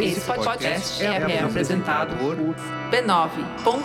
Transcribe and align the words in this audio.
Esse 0.00 0.20
podcast 0.20 1.02
é, 1.02 1.06
é 1.06 1.42
apresentado 1.42 2.16
por 2.16 2.36
b9.com.br. 2.90 3.84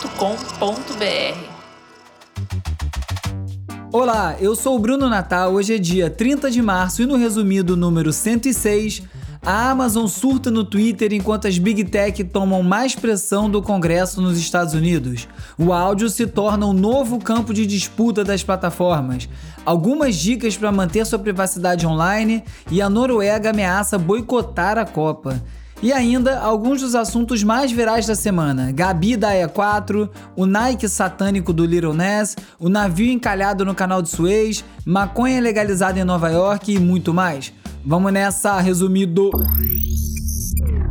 Olá, 3.91 4.35
eu 4.39 4.55
sou 4.55 4.75
o 4.75 4.79
Bruno 4.79 5.07
Natal. 5.07 5.53
Hoje 5.53 5.75
é 5.75 5.77
dia 5.77 6.09
30 6.09 6.49
de 6.49 6.61
março 6.61 7.03
e 7.03 7.05
no 7.05 7.15
resumido 7.15 7.77
número 7.77 8.11
106, 8.11 9.03
a 9.41 9.69
Amazon 9.69 10.07
surta 10.07 10.49
no 10.49 10.63
Twitter 10.63 11.13
enquanto 11.13 11.47
as 11.47 11.57
Big 11.57 11.83
Tech 11.85 12.23
tomam 12.25 12.63
mais 12.63 12.95
pressão 12.95 13.49
do 13.49 13.61
Congresso 13.61 14.19
nos 14.19 14.39
Estados 14.39 14.73
Unidos. 14.73 15.27
O 15.57 15.71
áudio 15.71 16.09
se 16.09 16.25
torna 16.25 16.65
um 16.65 16.73
novo 16.73 17.19
campo 17.19 17.53
de 17.53 17.67
disputa 17.67 18.23
das 18.23 18.43
plataformas. 18.43 19.29
Algumas 19.63 20.15
dicas 20.15 20.57
para 20.57 20.71
manter 20.71 21.05
sua 21.05 21.19
privacidade 21.19 21.85
online 21.85 22.43
e 22.71 22.81
a 22.81 22.89
Noruega 22.89 23.51
ameaça 23.51 23.97
boicotar 23.97 24.77
a 24.77 24.85
Copa. 24.85 25.41
E 25.81 25.93
ainda 25.93 26.39
alguns 26.39 26.81
dos 26.81 26.93
assuntos 26.93 27.41
mais 27.41 27.71
virais 27.71 28.05
da 28.05 28.15
semana: 28.15 28.71
Gabi 28.71 29.15
da 29.15 29.31
E4, 29.33 30.09
o 30.35 30.45
Nike 30.45 30.89
satânico 30.89 31.53
do 31.53 31.65
Little 31.65 31.93
Ness, 31.93 32.35
o 32.59 32.67
navio 32.67 33.11
encalhado 33.11 33.63
no 33.63 33.73
canal 33.73 34.01
de 34.01 34.09
Suez, 34.09 34.63
maconha 34.85 35.39
legalizada 35.39 35.99
em 35.99 36.03
Nova 36.03 36.29
York 36.29 36.73
e 36.73 36.79
muito 36.79 37.13
mais. 37.13 37.53
Vamos 37.85 38.11
nessa, 38.11 38.59
resumido. 38.59 39.31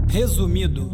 Resumido. 0.08 0.90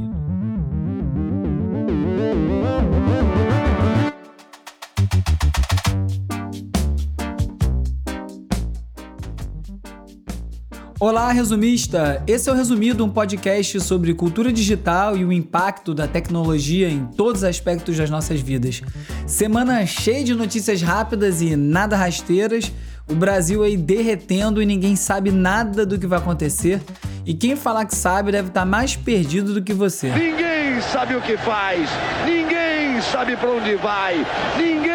Olá, 11.01 11.33
resumista! 11.33 12.23
Esse 12.27 12.49
é 12.49 12.53
o 12.53 12.55
Resumido, 12.55 13.05
um 13.05 13.11
podcast 13.11 13.81
sobre 13.81 14.15
cultura 14.15 14.53
digital 14.53 15.17
e 15.17 15.25
o 15.25 15.33
impacto 15.33 15.93
da 15.93 16.07
tecnologia 16.07 16.89
em 16.89 17.05
todos 17.05 17.43
os 17.43 17.45
aspectos 17.45 17.97
das 17.97 18.09
nossas 18.09 18.41
vidas. 18.41 18.81
Semana 19.27 19.85
cheia 19.87 20.23
de 20.23 20.35
notícias 20.35 20.81
rápidas 20.83 21.43
e 21.43 21.57
nada 21.57 21.97
rasteiras 21.97 22.73
o 23.09 23.15
Brasil 23.15 23.63
aí 23.63 23.77
derretendo 23.77 24.63
e 24.63 24.67
ninguém 24.67 24.97
sabe 24.97 25.31
nada 25.31 25.85
do 25.85 25.99
que 25.99 26.07
vai 26.07 26.19
acontecer. 26.19 26.81
E 27.27 27.35
quem 27.35 27.57
falar 27.57 27.85
que 27.85 27.95
sabe 27.95 28.33
deve 28.33 28.49
estar 28.49 28.65
mais 28.65 28.97
perdido 28.97 29.53
do 29.53 29.63
que 29.63 29.75
você. 29.75 30.11
Ninguém 30.11 30.81
sabe 30.93 31.15
o 31.15 31.21
que 31.21 31.37
faz, 31.37 31.89
ninguém 32.25 33.01
sabe 33.13 33.37
para 33.37 33.51
onde 33.51 33.77
vai, 33.77 34.27
ninguém 34.57 34.94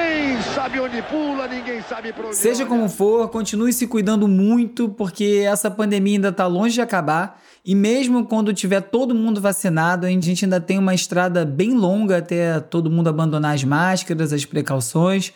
sabe 0.70 0.80
onde 0.80 1.02
pula, 1.02 1.48
ninguém 1.48 1.82
sabe 1.82 2.14
para 2.14 2.28
onde 2.28 2.36
Seja 2.36 2.62
olha. 2.62 2.70
como 2.70 2.88
for, 2.88 3.28
continue 3.30 3.74
se 3.74 3.88
cuidando 3.88 4.28
muito, 4.28 4.88
porque 4.88 5.44
essa 5.48 5.72
pandemia 5.72 6.18
ainda 6.18 6.30
está 6.30 6.46
longe 6.46 6.76
de 6.76 6.82
acabar. 6.82 7.42
E 7.66 7.74
mesmo 7.74 8.26
quando 8.26 8.54
tiver 8.54 8.82
todo 8.82 9.16
mundo 9.16 9.42
vacinado, 9.42 10.06
a 10.06 10.10
gente 10.10 10.46
ainda 10.46 10.62
tem 10.62 10.78
uma 10.78 10.94
estrada 10.94 11.44
bem 11.44 11.74
longa 11.74 12.18
até 12.18 12.60
todo 12.60 12.90
mundo 12.90 13.08
abandonar 13.08 13.56
as 13.56 13.64
máscaras, 13.64 14.32
as 14.32 14.46
precauções. 14.46 15.34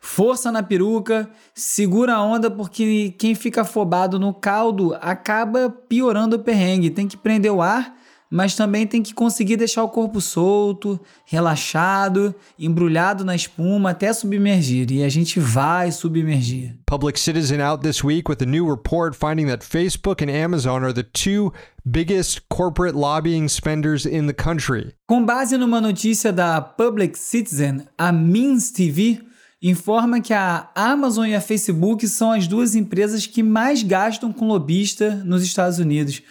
Força 0.00 0.52
na 0.52 0.62
peruca, 0.62 1.28
segura 1.52 2.14
a 2.14 2.22
onda 2.22 2.48
porque 2.48 3.12
quem 3.18 3.34
fica 3.34 3.62
afobado 3.62 4.20
no 4.20 4.32
caldo 4.32 4.96
acaba 5.00 5.68
piorando 5.68 6.36
o 6.36 6.38
perrengue. 6.38 6.90
Tem 6.90 7.08
que 7.08 7.16
prender 7.16 7.50
o 7.50 7.60
ar, 7.60 7.96
mas 8.30 8.54
também 8.54 8.86
tem 8.86 9.02
que 9.02 9.14
conseguir 9.14 9.56
deixar 9.56 9.82
o 9.82 9.88
corpo 9.88 10.20
solto, 10.20 11.00
relaxado, 11.24 12.34
embrulhado 12.58 13.24
na 13.24 13.34
espuma 13.34 13.90
até 13.90 14.12
submergir. 14.12 14.90
E 14.90 15.02
a 15.02 15.08
gente 15.08 15.38
vai 15.38 15.92
submergir. 15.92 16.74
Public 16.86 17.18
Citizen 17.18 17.60
out 17.60 17.82
this 17.82 18.02
week 18.02 18.30
with 18.30 18.38
a 18.42 18.46
new 18.46 18.68
report 18.68 19.16
finding 19.16 19.46
that 19.46 19.64
Facebook 19.64 20.22
and 20.22 20.30
Amazon 20.30 20.82
are 20.82 20.92
the 20.92 21.04
two 21.04 21.52
biggest 21.84 22.42
corporate 22.48 22.96
lobbying 22.96 23.48
spenders 23.48 24.04
in 24.04 24.26
the 24.26 24.34
country. 24.34 24.94
Com 25.08 25.24
base 25.24 25.56
numa 25.56 25.80
notícia 25.80 26.32
da 26.32 26.60
Public 26.60 27.16
Citizen, 27.18 27.86
a 27.96 28.10
Means 28.10 28.70
TV 28.70 29.20
informa 29.62 30.20
que 30.20 30.34
a 30.34 30.68
Amazon 30.74 31.26
e 31.26 31.34
a 31.34 31.40
Facebook 31.40 32.06
são 32.08 32.32
as 32.32 32.46
duas 32.46 32.74
empresas 32.74 33.26
que 33.26 33.42
mais 33.42 33.82
gastam 33.82 34.32
com 34.32 34.46
lobista 34.46 35.14
nos 35.24 35.42
Estados 35.42 35.78
Unidos. 35.78 36.22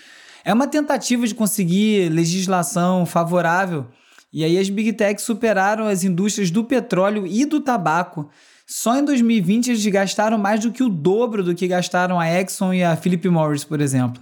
É 0.46 0.54
uma 0.54 0.68
tentativa 0.68 1.26
de 1.26 1.34
conseguir 1.34 2.08
legislação 2.10 3.04
favorável. 3.04 3.88
E 4.32 4.44
aí 4.44 4.60
as 4.60 4.70
Big 4.70 4.94
Tech 4.94 5.20
superaram 5.20 5.88
as 5.88 6.04
indústrias 6.04 6.52
do 6.52 6.64
petróleo 6.64 7.26
e 7.26 7.46
do 7.46 7.60
tabaco. 7.60 8.30
Só 8.68 8.96
em 8.96 9.04
2020 9.04 9.70
eles 9.70 9.86
gastaram 9.88 10.38
mais 10.38 10.60
do 10.60 10.72
que 10.72 10.84
o 10.84 10.90
dobro 10.90 11.44
do 11.44 11.56
que 11.56 11.68
gastaram 11.68 12.20
a 12.20 12.30
Exxon 12.30 12.76
e 12.76 12.84
a 12.84 12.96
Philip 12.96 13.28
Morris, 13.28 13.64
por 13.64 13.82
exemplo. 13.82 14.22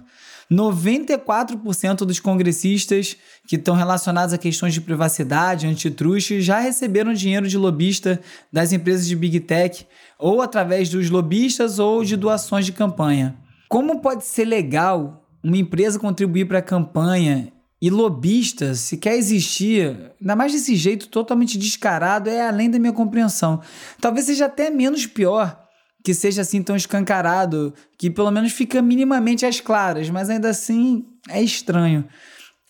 94% 0.50 2.06
dos 2.06 2.20
congressistas 2.20 3.16
que 3.46 3.56
estão 3.56 3.74
relacionados 3.74 4.32
a 4.32 4.38
questões 4.38 4.72
de 4.72 4.80
privacidade, 4.80 5.66
antitruste, 5.66 6.40
já 6.40 6.58
receberam 6.58 7.12
dinheiro 7.12 7.46
de 7.46 7.58
lobista 7.58 8.18
das 8.50 8.72
empresas 8.72 9.06
de 9.06 9.16
Big 9.16 9.40
Tech, 9.40 9.86
ou 10.18 10.40
através 10.40 10.88
dos 10.88 11.10
lobistas 11.10 11.78
ou 11.78 12.02
de 12.02 12.16
doações 12.16 12.64
de 12.64 12.72
campanha. 12.72 13.36
Como 13.68 14.00
pode 14.00 14.24
ser 14.24 14.44
legal 14.44 15.23
uma 15.44 15.56
empresa 15.58 15.98
contribuir 15.98 16.46
para 16.46 16.58
a 16.58 16.62
campanha 16.62 17.52
e 17.80 17.90
lobista, 17.90 18.74
se 18.74 18.96
quer 18.96 19.14
existir, 19.14 19.94
ainda 20.18 20.34
mais 20.34 20.52
desse 20.52 20.74
jeito 20.74 21.06
totalmente 21.08 21.58
descarado, 21.58 22.30
é 22.30 22.48
além 22.48 22.70
da 22.70 22.78
minha 22.78 22.94
compreensão. 22.94 23.60
Talvez 24.00 24.24
seja 24.24 24.46
até 24.46 24.70
menos 24.70 25.06
pior 25.06 25.60
que 26.02 26.14
seja 26.14 26.42
assim 26.42 26.62
tão 26.62 26.76
escancarado, 26.76 27.72
que 27.98 28.10
pelo 28.10 28.30
menos 28.30 28.52
fica 28.52 28.82
minimamente 28.82 29.46
às 29.46 29.60
claras, 29.60 30.10
mas 30.10 30.28
ainda 30.28 30.50
assim 30.50 31.06
é 31.28 31.42
estranho. 31.42 32.04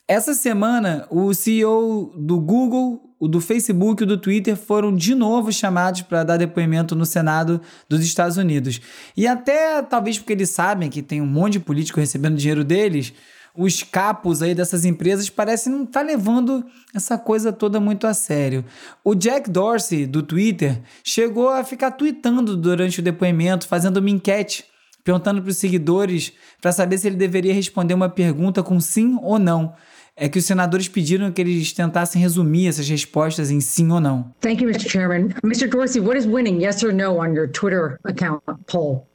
Essa 0.06 0.34
semana, 0.34 1.06
o 1.10 1.32
CEO 1.32 2.12
do 2.16 2.38
Google, 2.38 3.13
o 3.24 3.28
do 3.28 3.40
Facebook 3.40 4.02
e 4.02 4.04
o 4.04 4.06
do 4.06 4.18
Twitter 4.18 4.54
foram 4.54 4.94
de 4.94 5.14
novo 5.14 5.50
chamados 5.50 6.02
para 6.02 6.22
dar 6.22 6.36
depoimento 6.36 6.94
no 6.94 7.06
Senado 7.06 7.58
dos 7.88 8.04
Estados 8.04 8.36
Unidos. 8.36 8.82
E 9.16 9.26
até 9.26 9.80
talvez 9.80 10.18
porque 10.18 10.34
eles 10.34 10.50
sabem 10.50 10.90
que 10.90 11.00
tem 11.00 11.22
um 11.22 11.26
monte 11.26 11.54
de 11.54 11.60
político 11.60 11.98
recebendo 11.98 12.36
dinheiro 12.36 12.62
deles, 12.62 13.14
os 13.56 13.82
capos 13.82 14.42
aí 14.42 14.54
dessas 14.54 14.84
empresas 14.84 15.30
parecem 15.30 15.72
não 15.72 15.84
estar 15.84 16.00
tá 16.00 16.06
levando 16.06 16.66
essa 16.94 17.16
coisa 17.16 17.50
toda 17.50 17.80
muito 17.80 18.06
a 18.06 18.12
sério. 18.12 18.62
O 19.02 19.14
Jack 19.14 19.48
Dorsey, 19.48 20.04
do 20.04 20.22
Twitter, 20.22 20.82
chegou 21.02 21.48
a 21.48 21.64
ficar 21.64 21.92
tweetando 21.92 22.54
durante 22.54 23.00
o 23.00 23.02
depoimento, 23.02 23.66
fazendo 23.66 23.96
uma 23.98 24.10
enquete, 24.10 24.66
perguntando 25.02 25.40
para 25.40 25.50
os 25.50 25.56
seguidores 25.56 26.34
para 26.60 26.72
saber 26.72 26.98
se 26.98 27.06
ele 27.06 27.16
deveria 27.16 27.54
responder 27.54 27.94
uma 27.94 28.10
pergunta 28.10 28.62
com 28.62 28.78
sim 28.78 29.16
ou 29.22 29.38
não. 29.38 29.72
É 30.16 30.28
que 30.28 30.38
os 30.38 30.44
senadores 30.44 30.86
pediram 30.86 31.32
que 31.32 31.40
eles 31.40 31.72
tentassem 31.72 32.22
resumir 32.22 32.68
essas 32.68 32.88
respostas 32.88 33.50
em 33.50 33.60
sim 33.60 33.90
ou 33.90 34.00
não. 34.00 34.32
Thank 34.40 34.62
you, 34.62 34.70
Mr. 34.70 34.88
Chairman. 34.88 35.30
Mr. 35.42 35.68
Dorsey, 35.68 36.00
what 36.00 36.16
is 36.16 36.24
winning, 36.24 36.62
yes 36.62 36.84
or 36.84 36.92
no, 36.92 37.18
on 37.20 37.34
your 37.34 37.48
Twitter 37.48 37.98
account 38.04 38.40
poll? 38.66 39.08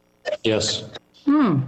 Yes. 0.46 0.84
Hmm. 1.26 1.62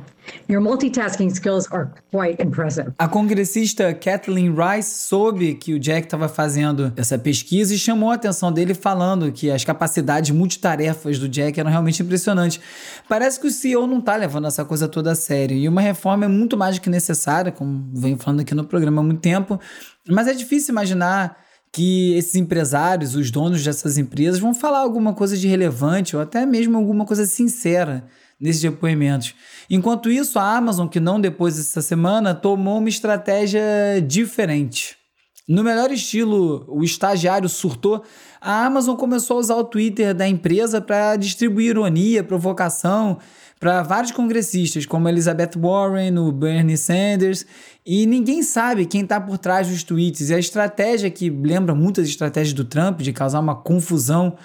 Your 0.50 0.62
multitasking 0.62 1.30
skills 1.30 1.68
are 1.72 1.90
quite 2.12 2.42
impressive. 2.42 2.92
A 2.98 3.08
congressista 3.08 3.94
Kathleen 3.94 4.54
Rice 4.54 5.08
soube 5.08 5.56
que 5.56 5.74
o 5.74 5.80
Jack 5.80 6.08
estava 6.08 6.28
fazendo 6.28 6.92
essa 6.96 7.18
pesquisa 7.18 7.74
e 7.74 7.78
chamou 7.78 8.12
a 8.12 8.16
atenção 8.16 8.52
dele 8.52 8.74
falando 8.74 9.32
que 9.32 9.50
as 9.50 9.64
capacidades 9.64 10.32
multitarefas 10.32 11.18
do 11.18 11.28
Jack 11.28 11.60
eram 11.60 11.70
realmente 11.70 12.02
impressionantes. 12.02 12.60
Parece 13.08 13.40
que 13.40 13.48
o 13.48 13.52
CEO 13.52 13.88
não 13.88 14.00
está 14.00 14.16
levando 14.16 14.48
essa 14.48 14.66
coisa 14.66 14.88
toda 14.88 15.12
a 15.12 15.16
sério 15.16 15.58
e 15.58 15.68
uma 15.68 15.82
reforma 15.82 16.26
é 16.26 16.28
muito 16.28 16.58
mais 16.58 16.76
do 16.76 16.82
que 16.82 16.90
necessária, 16.90 17.52
como 17.52 17.90
venho 17.94 18.18
falando 18.18 18.42
aqui 18.42 18.54
no 18.54 18.64
programa 18.66 19.02
há 19.02 19.04
muito 19.04 19.22
tempo, 19.22 19.60
mas 20.08 20.28
é 20.28 20.34
difícil 20.34 20.72
imaginar 20.72 21.38
que 21.72 22.14
esses 22.16 22.36
empresários, 22.36 23.16
os 23.16 23.32
donos 23.32 23.64
dessas 23.64 23.98
empresas, 23.98 24.40
vão 24.40 24.54
falar 24.54 24.80
alguma 24.80 25.14
coisa 25.14 25.38
de 25.38 25.48
relevante 25.48 26.16
ou 26.16 26.22
até 26.22 26.46
mesmo 26.46 26.78
alguma 26.78 27.06
coisa 27.06 27.26
sincera 27.26 28.06
nesses 28.42 28.62
depoimentos. 28.62 29.36
Enquanto 29.70 30.10
isso, 30.10 30.40
a 30.40 30.58
Amazon, 30.58 30.88
que 30.88 31.00
não 31.00 31.22
depois 31.22 31.56
dessa 31.58 31.82
semana, 31.82 32.34
tomou 32.34 32.80
uma 32.80 32.90
estratégia 32.90 33.62
diferente. 34.06 34.98
No 35.48 35.64
melhor 35.64 35.92
estilo, 35.92 36.66
o 36.68 36.84
estagiário 36.84 37.50
surtou, 37.50 38.04
a 38.40 38.66
Amazon 38.66 38.96
começou 38.96 39.38
a 39.38 39.40
usar 39.40 39.56
o 39.56 39.64
Twitter 39.64 40.14
da 40.14 40.28
empresa 40.28 40.80
para 40.80 41.16
distribuir 41.16 41.72
ironia, 41.72 42.24
provocação 42.24 43.18
para 43.60 43.84
vários 43.84 44.12
congressistas, 44.12 44.86
como 44.86 45.08
Elizabeth 45.08 45.52
Warren, 45.56 46.18
o 46.18 46.32
Bernie 46.32 46.78
Sanders, 46.78 47.46
e 47.86 48.08
ninguém 48.08 48.42
sabe 48.42 48.88
quem 48.88 49.02
está 49.02 49.22
por 49.22 49.38
trás 49.38 49.68
dos 49.68 49.84
tweets. 49.84 50.30
E 50.30 50.34
a 50.34 50.40
estratégia 50.40 51.12
que 51.12 51.30
lembra 51.30 51.76
muitas 51.76 52.08
estratégias 52.08 52.54
do 52.54 52.66
Trump 52.66 53.02
de 53.02 53.14
causar 53.14 53.40
uma 53.40 53.56
confusão 53.56 54.36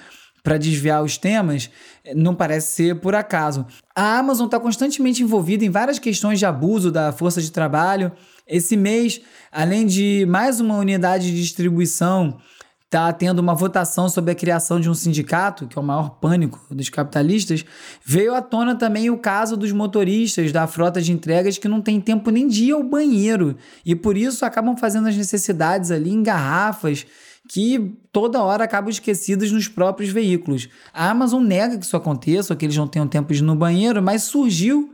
para 0.47 0.59
desviar 0.59 1.03
os 1.03 1.19
temas, 1.19 1.69
não 2.15 2.33
parece 2.33 2.77
ser 2.77 3.01
por 3.01 3.17
acaso. 3.17 3.67
A 3.93 4.17
Amazon 4.17 4.47
está 4.47 4.61
constantemente 4.61 5.21
envolvida 5.21 5.65
em 5.65 5.71
várias 5.71 5.99
questões 5.99 6.39
de 6.39 6.47
abuso 6.47 6.93
da 6.93 7.11
força 7.11 7.43
de 7.43 7.51
trabalho. 7.51 8.13
Esse 8.47 8.77
mês, 8.77 9.21
além 9.51 9.85
de 9.85 10.25
mais 10.29 10.61
uma 10.61 10.77
unidade 10.77 11.33
de 11.33 11.43
distribuição 11.43 12.39
está 12.85 13.13
tendo 13.13 13.41
uma 13.41 13.57
votação 13.57 14.09
sobre 14.09 14.31
a 14.31 14.35
criação 14.37 14.79
de 14.79 14.89
um 14.89 14.95
sindicato, 14.95 15.67
que 15.67 15.77
é 15.77 15.81
o 15.81 15.85
maior 15.85 16.11
pânico 16.21 16.65
dos 16.73 16.89
capitalistas, 16.89 17.65
veio 18.05 18.33
à 18.33 18.41
tona 18.41 18.77
também 18.77 19.11
o 19.11 19.19
caso 19.19 19.57
dos 19.57 19.73
motoristas 19.73 20.53
da 20.53 20.69
frota 20.69 21.03
de 21.03 21.11
entregas 21.11 21.59
que 21.59 21.67
não 21.67 21.83
tem 21.83 22.01
tempo 22.01 22.31
nem 22.31 22.47
de 22.47 22.67
ir 22.67 22.73
ao 22.73 22.85
banheiro 22.85 23.57
e 23.85 23.97
por 23.97 24.17
isso 24.17 24.45
acabam 24.45 24.77
fazendo 24.77 25.09
as 25.09 25.17
necessidades 25.17 25.91
ali 25.91 26.13
em 26.13 26.23
garrafas 26.23 27.05
que 27.49 27.95
toda 28.13 28.43
hora 28.43 28.65
acabam 28.65 28.91
esquecidas 28.91 29.53
nos 29.53 29.69
próprios 29.69 30.11
veículos. 30.11 30.69
A 30.93 31.11
Amazon 31.11 31.43
nega 31.43 31.79
que 31.79 31.85
isso 31.85 31.97
aconteça, 31.97 32.53
ou 32.53 32.57
que 32.57 32.65
eles 32.67 32.77
não 32.77 32.89
tenham 32.89 33.07
tempo 33.07 33.33
de 33.33 33.41
ir 33.41 33.43
no 33.43 33.55
banheiro, 33.55 34.03
mas 34.03 34.25
surgiu 34.25 34.93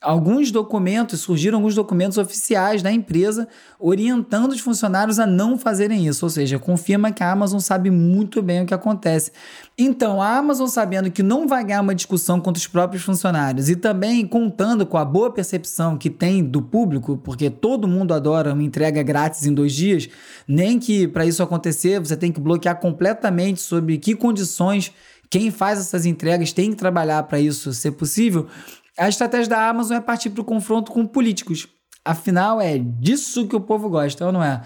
alguns 0.00 0.52
documentos, 0.52 1.20
surgiram 1.20 1.58
alguns 1.58 1.74
documentos 1.74 2.18
oficiais 2.18 2.82
da 2.82 2.92
empresa 2.92 3.48
orientando 3.80 4.52
os 4.52 4.60
funcionários 4.60 5.18
a 5.18 5.26
não 5.26 5.58
fazerem 5.58 6.06
isso, 6.06 6.24
ou 6.24 6.30
seja, 6.30 6.58
confirma 6.58 7.10
que 7.10 7.22
a 7.22 7.32
Amazon 7.32 7.58
sabe 7.58 7.90
muito 7.90 8.40
bem 8.40 8.62
o 8.62 8.66
que 8.66 8.74
acontece. 8.74 9.32
Então, 9.76 10.22
a 10.22 10.36
Amazon 10.36 10.68
sabendo 10.68 11.10
que 11.10 11.22
não 11.22 11.48
vai 11.48 11.64
ganhar 11.64 11.80
uma 11.80 11.94
discussão 11.94 12.40
contra 12.40 12.60
os 12.60 12.66
próprios 12.66 13.02
funcionários 13.02 13.68
e 13.68 13.76
também 13.76 14.26
contando 14.26 14.86
com 14.86 14.96
a 14.96 15.04
boa 15.04 15.32
percepção 15.32 15.96
que 15.96 16.10
tem 16.10 16.44
do 16.44 16.62
público, 16.62 17.16
porque 17.16 17.50
todo 17.50 17.88
mundo 17.88 18.14
adora 18.14 18.52
uma 18.52 18.62
entrega 18.62 19.02
grátis 19.02 19.46
em 19.46 19.54
dois 19.54 19.72
dias, 19.72 20.08
nem 20.46 20.78
que 20.78 21.08
para 21.08 21.26
isso 21.26 21.42
acontecer 21.42 22.00
você 22.00 22.16
tem 22.16 22.30
que 22.30 22.40
bloquear 22.40 22.78
completamente 22.78 23.60
sobre 23.60 23.98
que 23.98 24.14
condições 24.14 24.92
quem 25.30 25.50
faz 25.50 25.78
essas 25.78 26.06
entregas 26.06 26.52
tem 26.52 26.70
que 26.70 26.76
trabalhar 26.76 27.22
para 27.24 27.38
isso 27.38 27.72
ser 27.72 27.92
possível. 27.92 28.46
A 28.98 29.08
estratégia 29.08 29.50
da 29.50 29.68
Amazon 29.68 29.96
é 29.96 30.00
partir 30.00 30.30
para 30.30 30.42
o 30.42 30.44
confronto 30.44 30.90
com 30.90 31.06
políticos. 31.06 31.68
Afinal, 32.04 32.60
é 32.60 32.78
disso 32.78 33.46
que 33.46 33.54
o 33.54 33.60
povo 33.60 33.88
gosta, 33.88 34.26
ou 34.26 34.32
não 34.32 34.42
é? 34.42 34.62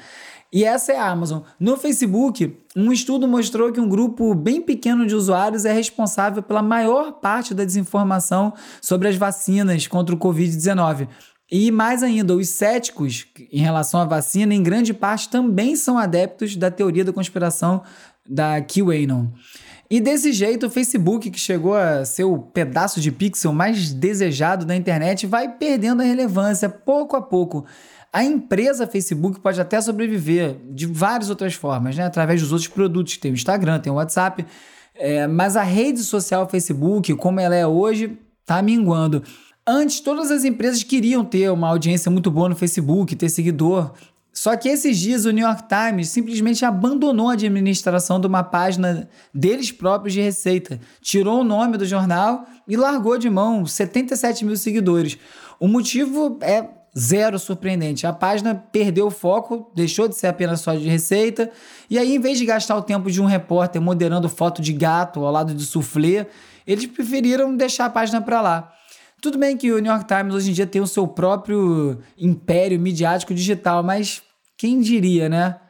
E 0.52 0.64
essa 0.64 0.92
é 0.92 0.98
a 0.98 1.08
Amazon. 1.10 1.40
No 1.58 1.76
Facebook, 1.76 2.56
um 2.76 2.92
estudo 2.92 3.26
mostrou 3.28 3.72
que 3.72 3.80
um 3.80 3.88
grupo 3.88 4.34
bem 4.34 4.60
pequeno 4.60 5.06
de 5.06 5.14
usuários 5.14 5.64
é 5.64 5.72
responsável 5.72 6.42
pela 6.42 6.62
maior 6.62 7.12
parte 7.12 7.54
da 7.54 7.64
desinformação 7.64 8.52
sobre 8.80 9.08
as 9.08 9.16
vacinas 9.16 9.86
contra 9.86 10.14
o 10.14 10.18
Covid-19. 10.18 11.08
E 11.50 11.70
mais 11.70 12.02
ainda, 12.02 12.34
os 12.34 12.48
céticos 12.48 13.26
em 13.50 13.60
relação 13.60 14.00
à 14.00 14.04
vacina, 14.06 14.54
em 14.54 14.62
grande 14.62 14.94
parte, 14.94 15.28
também 15.28 15.76
são 15.76 15.98
adeptos 15.98 16.56
da 16.56 16.70
teoria 16.70 17.04
da 17.04 17.12
conspiração 17.12 17.82
da 18.26 18.60
QAnon. 18.62 19.28
E 19.92 20.00
desse 20.00 20.32
jeito, 20.32 20.68
o 20.68 20.70
Facebook, 20.70 21.30
que 21.30 21.38
chegou 21.38 21.74
a 21.74 22.02
ser 22.06 22.24
o 22.24 22.38
pedaço 22.38 22.98
de 22.98 23.12
pixel 23.12 23.52
mais 23.52 23.92
desejado 23.92 24.64
da 24.64 24.74
internet, 24.74 25.26
vai 25.26 25.46
perdendo 25.46 26.00
a 26.00 26.04
relevância 26.06 26.66
pouco 26.66 27.14
a 27.14 27.20
pouco. 27.20 27.66
A 28.10 28.24
empresa 28.24 28.86
Facebook 28.86 29.38
pode 29.40 29.60
até 29.60 29.78
sobreviver 29.82 30.56
de 30.70 30.86
várias 30.86 31.28
outras 31.28 31.52
formas, 31.52 31.94
né? 31.94 32.06
através 32.06 32.40
dos 32.40 32.52
outros 32.52 32.68
produtos. 32.68 33.18
Tem 33.18 33.32
o 33.32 33.34
Instagram, 33.34 33.80
tem 33.80 33.92
o 33.92 33.96
WhatsApp, 33.96 34.46
é, 34.94 35.26
mas 35.26 35.58
a 35.58 35.62
rede 35.62 36.02
social 36.02 36.48
Facebook, 36.48 37.14
como 37.16 37.38
ela 37.38 37.54
é 37.54 37.66
hoje, 37.66 38.16
está 38.40 38.62
minguando. 38.62 39.22
Antes, 39.66 40.00
todas 40.00 40.30
as 40.30 40.42
empresas 40.46 40.82
queriam 40.82 41.22
ter 41.22 41.50
uma 41.50 41.68
audiência 41.68 42.10
muito 42.10 42.30
boa 42.30 42.48
no 42.48 42.56
Facebook, 42.56 43.14
ter 43.14 43.28
seguidor, 43.28 43.92
só 44.32 44.56
que 44.56 44.68
esses 44.68 44.98
dias 44.98 45.26
o 45.26 45.30
New 45.30 45.46
York 45.46 45.64
Times 45.68 46.08
simplesmente 46.08 46.64
abandonou 46.64 47.28
a 47.28 47.34
administração 47.34 48.18
de 48.18 48.26
uma 48.26 48.42
página 48.42 49.08
deles 49.32 49.70
próprios 49.70 50.14
de 50.14 50.22
receita, 50.22 50.80
tirou 51.02 51.40
o 51.40 51.44
nome 51.44 51.76
do 51.76 51.84
jornal 51.84 52.46
e 52.66 52.76
largou 52.76 53.18
de 53.18 53.28
mão 53.28 53.66
77 53.66 54.44
mil 54.44 54.56
seguidores. 54.56 55.18
O 55.60 55.68
motivo 55.68 56.38
é 56.40 56.66
zero 56.98 57.38
surpreendente. 57.38 58.06
A 58.06 58.12
página 58.12 58.54
perdeu 58.54 59.06
o 59.06 59.10
foco, 59.10 59.70
deixou 59.74 60.08
de 60.08 60.14
ser 60.14 60.28
apenas 60.28 60.60
só 60.60 60.74
de 60.74 60.88
receita, 60.88 61.50
e 61.88 61.98
aí, 61.98 62.14
em 62.14 62.18
vez 62.18 62.38
de 62.38 62.44
gastar 62.44 62.76
o 62.76 62.82
tempo 62.82 63.10
de 63.10 63.20
um 63.20 63.26
repórter 63.26 63.80
moderando 63.80 64.28
foto 64.28 64.62
de 64.62 64.72
gato 64.72 65.24
ao 65.24 65.32
lado 65.32 65.54
de 65.54 65.64
soufflé, 65.64 66.26
eles 66.66 66.86
preferiram 66.86 67.56
deixar 67.56 67.86
a 67.86 67.90
página 67.90 68.20
para 68.20 68.40
lá. 68.40 68.72
Tudo 69.22 69.38
bem 69.38 69.56
que 69.56 69.70
o 69.70 69.78
New 69.78 69.92
York 69.92 70.04
Times 70.04 70.34
hoje 70.34 70.50
em 70.50 70.52
dia 70.52 70.66
tem 70.66 70.82
o 70.82 70.86
seu 70.86 71.06
próprio 71.06 72.00
império 72.18 72.76
midiático 72.80 73.32
digital, 73.32 73.80
mas 73.80 74.20
quem 74.58 74.80
diria, 74.80 75.28
né? 75.28 75.60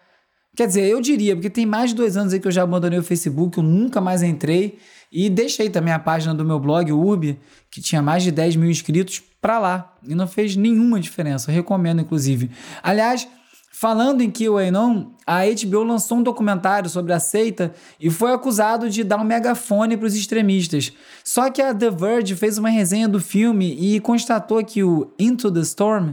Quer 0.57 0.67
dizer, 0.67 0.89
eu 0.89 1.03
diria, 1.03 1.37
porque 1.37 1.51
tem 1.51 1.67
mais 1.67 1.91
de 1.91 1.97
dois 1.97 2.17
anos 2.17 2.33
aí 2.33 2.41
que 2.41 2.49
eu 2.49 2.53
já 2.53 2.63
abandonei 2.63 2.99
o 2.99 3.03
Facebook, 3.03 3.59
eu 3.59 3.63
nunca 3.63 4.01
mais 4.01 4.23
entrei 4.23 4.79
e 5.13 5.29
deixei 5.29 5.69
também 5.69 5.93
a 5.93 5.99
página 5.99 6.35
do 6.35 6.47
meu 6.47 6.59
blog, 6.59 6.91
o 6.93 7.13
UB, 7.13 7.39
que 7.71 7.83
tinha 7.83 8.01
mais 8.01 8.23
de 8.23 8.31
10 8.31 8.57
mil 8.57 8.71
inscritos, 8.71 9.23
para 9.39 9.59
lá. 9.59 9.97
E 10.03 10.15
não 10.15 10.27
fez 10.27 10.57
nenhuma 10.57 10.99
diferença. 10.99 11.51
Eu 11.51 11.55
recomendo, 11.55 12.01
inclusive. 12.01 12.51
Aliás, 12.83 13.29
Falando 13.83 14.21
em 14.21 14.31
QAnon, 14.31 15.07
a 15.27 15.41
HBO 15.41 15.83
lançou 15.83 16.19
um 16.19 16.23
documentário 16.23 16.89
sobre 16.89 17.13
a 17.13 17.19
seita 17.19 17.75
e 17.99 18.11
foi 18.11 18.33
acusado 18.33 18.89
de 18.89 19.03
dar 19.03 19.21
um 19.21 19.25
megafone 19.25 19.97
para 19.97 20.07
os 20.07 20.15
extremistas. 20.15 20.93
Só 21.25 21.51
que 21.51 21.61
a 21.61 21.75
The 21.75 21.91
Verge 21.91 22.37
fez 22.37 22.59
uma 22.59 22.69
resenha 22.69 23.09
do 23.09 23.19
filme 23.19 23.75
e 23.75 23.99
constatou 23.99 24.65
que 24.65 24.85
o 24.85 25.13
Into 25.19 25.51
the 25.51 25.63
Storm, 25.63 26.13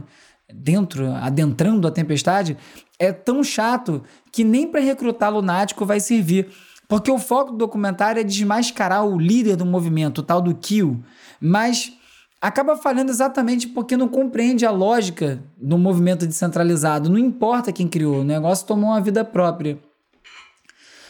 dentro, 0.52 1.12
adentrando 1.14 1.86
a 1.86 1.92
tempestade, 1.92 2.56
é 2.98 3.12
tão 3.12 3.44
chato 3.44 4.02
que 4.32 4.42
nem 4.42 4.66
para 4.66 4.80
recrutar 4.80 5.32
lunático 5.32 5.86
vai 5.86 6.00
servir. 6.00 6.48
Porque 6.88 7.08
o 7.08 7.20
foco 7.20 7.52
do 7.52 7.58
documentário 7.58 8.18
é 8.18 8.24
desmascarar 8.24 9.06
o 9.06 9.16
líder 9.16 9.54
do 9.54 9.64
movimento, 9.64 10.18
o 10.18 10.22
tal 10.24 10.40
do 10.40 10.56
Kill. 10.56 11.00
Mas 11.40 11.92
acaba 12.40 12.76
falhando 12.76 13.10
exatamente 13.10 13.68
porque 13.68 13.96
não 13.96 14.08
compreende 14.08 14.64
a 14.64 14.70
lógica 14.70 15.42
do 15.56 15.76
movimento 15.76 16.26
descentralizado. 16.26 17.10
Não 17.10 17.18
importa 17.18 17.72
quem 17.72 17.86
criou, 17.86 18.20
o 18.20 18.24
negócio 18.24 18.66
tomou 18.66 18.90
uma 18.90 19.00
vida 19.00 19.24
própria. 19.24 19.78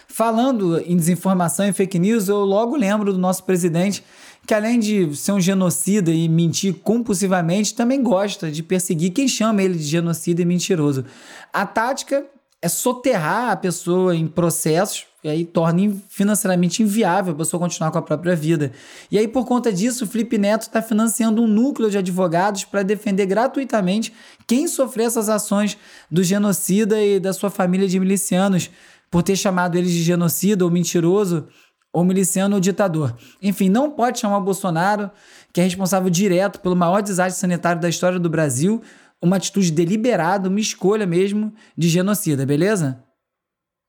Falando 0.08 0.78
em 0.80 0.96
desinformação 0.96 1.66
e 1.66 1.72
fake 1.72 1.98
news, 1.98 2.28
eu 2.28 2.38
logo 2.38 2.76
lembro 2.76 3.12
do 3.12 3.18
nosso 3.18 3.44
presidente, 3.44 4.04
que 4.44 4.52
além 4.52 4.80
de 4.80 5.14
ser 5.14 5.32
um 5.32 5.40
genocida 5.40 6.10
e 6.10 6.28
mentir 6.28 6.74
compulsivamente, 6.82 7.74
também 7.74 8.02
gosta 8.02 8.50
de 8.50 8.62
perseguir 8.62 9.12
quem 9.12 9.28
chama 9.28 9.62
ele 9.62 9.78
de 9.78 9.84
genocida 9.84 10.42
e 10.42 10.44
mentiroso. 10.44 11.04
A 11.52 11.64
tática 11.64 12.26
é 12.62 12.68
soterrar 12.68 13.50
a 13.50 13.56
pessoa 13.56 14.14
em 14.14 14.26
processos 14.26 15.06
e 15.22 15.28
aí 15.28 15.44
torna 15.44 15.94
financeiramente 16.08 16.82
inviável 16.82 17.34
a 17.34 17.36
pessoa 17.36 17.60
continuar 17.60 17.90
com 17.90 17.98
a 17.98 18.02
própria 18.02 18.34
vida. 18.34 18.72
E 19.10 19.18
aí, 19.18 19.28
por 19.28 19.44
conta 19.44 19.72
disso, 19.72 20.04
o 20.04 20.06
Felipe 20.06 20.38
Neto 20.38 20.62
está 20.62 20.80
financiando 20.80 21.42
um 21.42 21.46
núcleo 21.46 21.90
de 21.90 21.98
advogados 21.98 22.64
para 22.64 22.82
defender 22.82 23.26
gratuitamente 23.26 24.12
quem 24.46 24.66
sofreu 24.66 25.06
essas 25.06 25.28
ações 25.28 25.76
do 26.10 26.22
genocida 26.22 27.02
e 27.02 27.20
da 27.20 27.32
sua 27.32 27.50
família 27.50 27.86
de 27.86 28.00
milicianos, 28.00 28.70
por 29.10 29.22
ter 29.22 29.36
chamado 29.36 29.76
eles 29.76 29.92
de 29.92 30.02
genocida 30.02 30.64
ou 30.64 30.70
mentiroso, 30.70 31.48
ou 31.92 32.04
miliciano 32.04 32.54
ou 32.54 32.60
ditador. 32.60 33.14
Enfim, 33.42 33.68
não 33.68 33.90
pode 33.90 34.20
chamar 34.20 34.40
Bolsonaro, 34.40 35.10
que 35.52 35.60
é 35.60 35.64
responsável 35.64 36.08
direto 36.08 36.60
pelo 36.60 36.76
maior 36.76 37.02
desastre 37.02 37.40
sanitário 37.40 37.82
da 37.82 37.88
história 37.88 38.18
do 38.18 38.30
Brasil, 38.30 38.80
uma 39.22 39.36
atitude 39.36 39.70
deliberada, 39.70 40.48
uma 40.48 40.60
escolha 40.60 41.06
mesmo 41.06 41.52
de 41.76 41.88
genocida, 41.88 42.46
beleza? 42.46 43.02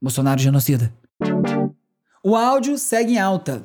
Bolsonaro 0.02 0.40
genocida. 0.40 0.94
O 2.24 2.36
áudio 2.36 2.78
segue 2.78 3.14
em 3.14 3.20
alta. 3.20 3.64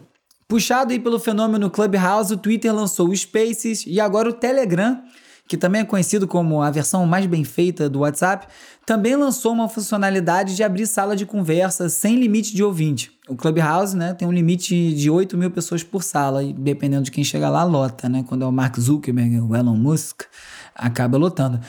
Puxado 0.48 0.92
aí 0.92 1.00
pelo 1.00 1.18
fenômeno 1.18 1.70
Clubhouse, 1.70 2.32
o 2.32 2.36
Twitter 2.36 2.72
lançou 2.72 3.08
o 3.08 3.16
Spaces 3.16 3.84
e 3.86 4.00
agora 4.00 4.28
o 4.28 4.32
Telegram, 4.32 5.02
que 5.48 5.56
também 5.56 5.82
é 5.82 5.84
conhecido 5.84 6.28
como 6.28 6.62
a 6.62 6.70
versão 6.70 7.04
mais 7.04 7.26
bem 7.26 7.42
feita 7.42 7.88
do 7.88 8.00
WhatsApp, 8.00 8.46
também 8.84 9.16
lançou 9.16 9.52
uma 9.52 9.68
funcionalidade 9.68 10.54
de 10.54 10.62
abrir 10.62 10.86
sala 10.86 11.16
de 11.16 11.26
conversa 11.26 11.88
sem 11.88 12.16
limite 12.16 12.54
de 12.54 12.62
ouvinte. 12.62 13.15
O 13.28 13.34
Clubhouse 13.34 13.96
né, 13.96 14.14
tem 14.14 14.26
um 14.26 14.32
limite 14.32 14.94
de 14.94 15.10
8 15.10 15.36
mil 15.36 15.50
pessoas 15.50 15.82
por 15.82 16.02
sala, 16.02 16.44
e 16.44 16.52
dependendo 16.52 17.04
de 17.04 17.10
quem 17.10 17.24
chega 17.24 17.48
lá, 17.48 17.64
lota, 17.64 18.08
né? 18.08 18.24
Quando 18.28 18.44
é 18.44 18.46
o 18.46 18.52
Mark 18.52 18.78
Zuckerberg, 18.78 19.40
o 19.40 19.56
Elon 19.56 19.76
Musk, 19.76 20.22
acaba 20.74 21.18
lotando. 21.18 21.60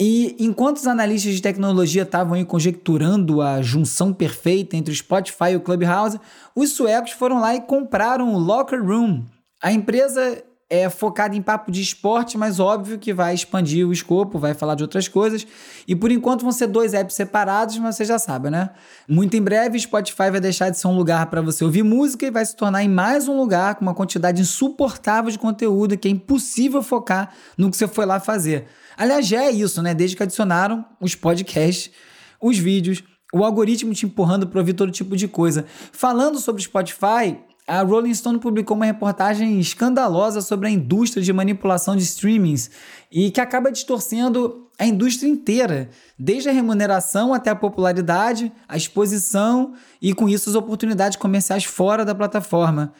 E 0.00 0.36
enquanto 0.38 0.76
os 0.76 0.86
analistas 0.86 1.34
de 1.34 1.42
tecnologia 1.42 2.02
estavam 2.02 2.34
aí 2.34 2.44
conjecturando 2.44 3.40
a 3.40 3.62
junção 3.62 4.12
perfeita 4.12 4.76
entre 4.76 4.92
o 4.92 4.96
Spotify 4.96 5.52
e 5.52 5.56
o 5.56 5.60
Clubhouse, 5.60 6.20
os 6.54 6.72
suecos 6.72 7.12
foram 7.12 7.40
lá 7.40 7.54
e 7.54 7.62
compraram 7.62 8.34
o 8.34 8.38
Locker 8.38 8.82
Room. 8.82 9.24
A 9.62 9.72
empresa 9.72 10.42
é 10.68 10.90
focada 10.90 11.36
em 11.36 11.42
papo 11.42 11.70
de 11.70 11.80
esporte, 11.80 12.36
mas 12.36 12.58
óbvio 12.58 12.98
que 12.98 13.12
vai 13.12 13.32
expandir 13.32 13.86
o 13.86 13.92
escopo, 13.92 14.36
vai 14.36 14.52
falar 14.52 14.74
de 14.74 14.82
outras 14.82 15.06
coisas. 15.06 15.46
E 15.86 15.94
por 15.94 16.10
enquanto 16.10 16.42
vão 16.42 16.50
ser 16.50 16.66
dois 16.66 16.92
apps 16.92 17.14
separados, 17.14 17.78
mas 17.78 17.94
você 17.94 18.04
já 18.04 18.18
sabe, 18.18 18.50
né? 18.50 18.70
Muito 19.08 19.36
em 19.36 19.42
breve, 19.42 19.78
Spotify 19.78 20.28
vai 20.30 20.40
deixar 20.40 20.70
de 20.70 20.78
ser 20.78 20.88
um 20.88 20.96
lugar 20.96 21.26
para 21.26 21.40
você 21.40 21.64
ouvir 21.64 21.84
música 21.84 22.26
e 22.26 22.30
vai 22.32 22.44
se 22.44 22.56
tornar 22.56 22.82
em 22.82 22.88
mais 22.88 23.28
um 23.28 23.36
lugar 23.36 23.76
com 23.76 23.82
uma 23.82 23.94
quantidade 23.94 24.42
insuportável 24.42 25.30
de 25.30 25.38
conteúdo 25.38 25.96
que 25.96 26.08
é 26.08 26.10
impossível 26.10 26.82
focar 26.82 27.32
no 27.56 27.70
que 27.70 27.76
você 27.76 27.86
foi 27.86 28.04
lá 28.04 28.18
fazer. 28.18 28.66
Aliás, 28.96 29.24
já 29.26 29.44
é 29.44 29.50
isso, 29.50 29.80
né? 29.82 29.94
Desde 29.94 30.16
que 30.16 30.22
adicionaram 30.24 30.84
os 31.00 31.14
podcasts, 31.14 31.92
os 32.40 32.58
vídeos, 32.58 33.04
o 33.32 33.44
algoritmo 33.44 33.92
te 33.92 34.06
empurrando 34.06 34.48
para 34.48 34.58
ouvir 34.58 34.74
todo 34.74 34.90
tipo 34.90 35.16
de 35.16 35.28
coisa. 35.28 35.64
Falando 35.92 36.38
sobre 36.38 36.62
Spotify, 36.62 37.38
a 37.66 37.82
Rolling 37.82 38.14
Stone 38.14 38.38
publicou 38.38 38.76
uma 38.76 38.86
reportagem 38.86 39.58
escandalosa 39.58 40.40
sobre 40.40 40.68
a 40.68 40.70
indústria 40.70 41.22
de 41.22 41.32
manipulação 41.32 41.96
de 41.96 42.04
streamings 42.04 42.70
e 43.10 43.30
que 43.30 43.40
acaba 43.40 43.72
distorcendo 43.72 44.68
a 44.78 44.86
indústria 44.86 45.28
inteira, 45.28 45.90
desde 46.18 46.48
a 46.48 46.52
remuneração 46.52 47.34
até 47.34 47.50
a 47.50 47.56
popularidade, 47.56 48.52
a 48.68 48.76
exposição 48.76 49.74
e 50.00 50.14
com 50.14 50.28
isso 50.28 50.48
as 50.48 50.54
oportunidades 50.54 51.16
comerciais 51.16 51.64
fora 51.64 52.04
da 52.04 52.14
plataforma. 52.14 52.92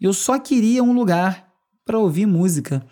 Eu 0.00 0.12
só 0.12 0.38
queria 0.38 0.84
um 0.84 0.92
lugar 0.92 1.48
para 1.84 1.98
ouvir 1.98 2.26
música. 2.26 2.84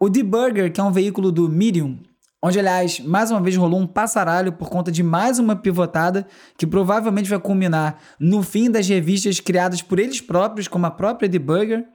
O 0.00 0.08
The 0.08 0.22
Burger, 0.22 0.72
que 0.72 0.80
é 0.80 0.84
um 0.84 0.92
veículo 0.92 1.30
do 1.30 1.48
Medium, 1.48 1.98
onde, 2.46 2.58
aliás, 2.58 3.00
mais 3.00 3.30
uma 3.30 3.40
vez 3.40 3.56
rolou 3.56 3.80
um 3.80 3.86
passaralho 3.86 4.52
por 4.52 4.68
conta 4.68 4.92
de 4.92 5.02
mais 5.02 5.38
uma 5.38 5.56
pivotada 5.56 6.26
que 6.58 6.66
provavelmente 6.66 7.30
vai 7.30 7.38
culminar 7.38 7.98
no 8.20 8.42
fim 8.42 8.70
das 8.70 8.86
revistas 8.86 9.40
criadas 9.40 9.80
por 9.80 9.98
eles 9.98 10.20
próprios, 10.20 10.68
como 10.68 10.84
a 10.84 10.90
própria 10.90 11.26
The 11.26 11.38
Burger. 11.38 11.86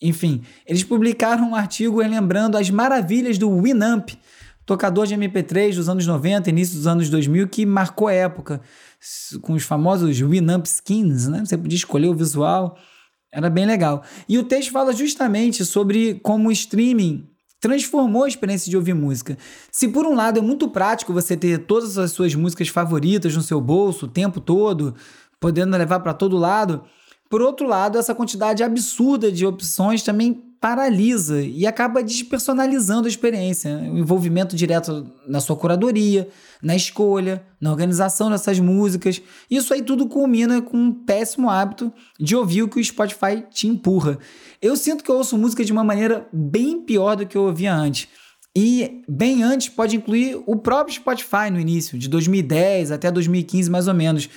Enfim, 0.00 0.40
eles 0.66 0.82
publicaram 0.82 1.50
um 1.50 1.54
artigo 1.54 2.00
relembrando 2.00 2.56
as 2.56 2.70
maravilhas 2.70 3.36
do 3.36 3.54
Winamp, 3.60 4.12
tocador 4.64 5.06
de 5.06 5.14
MP3 5.14 5.74
dos 5.74 5.90
anos 5.90 6.06
90, 6.06 6.48
início 6.48 6.76
dos 6.76 6.86
anos 6.86 7.10
2000, 7.10 7.46
que 7.48 7.66
marcou 7.66 8.08
a 8.08 8.14
época, 8.14 8.62
com 9.42 9.52
os 9.52 9.64
famosos 9.64 10.18
Winamp 10.18 10.64
skins, 10.64 11.28
né? 11.28 11.44
Você 11.44 11.58
podia 11.58 11.76
escolher 11.76 12.08
o 12.08 12.14
visual, 12.14 12.74
era 13.30 13.50
bem 13.50 13.66
legal. 13.66 14.02
E 14.26 14.38
o 14.38 14.44
texto 14.44 14.72
fala 14.72 14.94
justamente 14.94 15.62
sobre 15.66 16.14
como 16.22 16.48
o 16.48 16.52
streaming 16.52 17.29
transformou 17.60 18.24
a 18.24 18.28
experiência 18.28 18.70
de 18.70 18.76
ouvir 18.76 18.94
música. 18.94 19.36
Se 19.70 19.86
por 19.86 20.06
um 20.06 20.14
lado 20.14 20.38
é 20.38 20.42
muito 20.42 20.68
prático 20.68 21.12
você 21.12 21.36
ter 21.36 21.58
todas 21.58 21.98
as 21.98 22.10
suas 22.12 22.34
músicas 22.34 22.68
favoritas 22.68 23.36
no 23.36 23.42
seu 23.42 23.60
bolso 23.60 24.06
o 24.06 24.08
tempo 24.08 24.40
todo, 24.40 24.94
podendo 25.38 25.76
levar 25.76 26.00
para 26.00 26.14
todo 26.14 26.36
lado, 26.36 26.82
por 27.28 27.40
outro 27.42 27.66
lado, 27.68 27.96
essa 27.96 28.14
quantidade 28.14 28.64
absurda 28.64 29.30
de 29.30 29.46
opções 29.46 30.02
também 30.02 30.49
paralisa 30.60 31.40
e 31.40 31.66
acaba 31.66 32.02
despersonalizando 32.02 33.06
a 33.06 33.08
experiência. 33.08 33.74
O 33.90 33.98
envolvimento 33.98 34.54
direto 34.54 35.10
na 35.26 35.40
sua 35.40 35.56
curadoria, 35.56 36.28
na 36.62 36.76
escolha, 36.76 37.42
na 37.58 37.70
organização 37.70 38.30
dessas 38.30 38.60
músicas. 38.60 39.22
Isso 39.50 39.72
aí 39.72 39.82
tudo 39.82 40.06
culmina 40.06 40.60
com 40.60 40.76
um 40.76 40.92
péssimo 40.92 41.48
hábito 41.48 41.90
de 42.18 42.36
ouvir 42.36 42.62
o 42.62 42.68
que 42.68 42.78
o 42.78 42.84
Spotify 42.84 43.42
te 43.50 43.66
empurra. 43.66 44.18
Eu 44.60 44.76
sinto 44.76 45.02
que 45.02 45.10
eu 45.10 45.16
ouço 45.16 45.38
música 45.38 45.64
de 45.64 45.72
uma 45.72 45.82
maneira 45.82 46.28
bem 46.30 46.82
pior 46.82 47.16
do 47.16 47.26
que 47.26 47.38
eu 47.38 47.44
ouvia 47.44 47.74
antes. 47.74 48.06
E 48.54 49.02
bem 49.08 49.42
antes 49.42 49.70
pode 49.70 49.96
incluir 49.96 50.42
o 50.44 50.56
próprio 50.56 50.94
Spotify 50.94 51.50
no 51.50 51.58
início, 51.58 51.96
de 51.96 52.08
2010 52.08 52.90
até 52.90 53.10
2015 53.10 53.70
mais 53.70 53.88
ou 53.88 53.94
menos. 53.94 54.28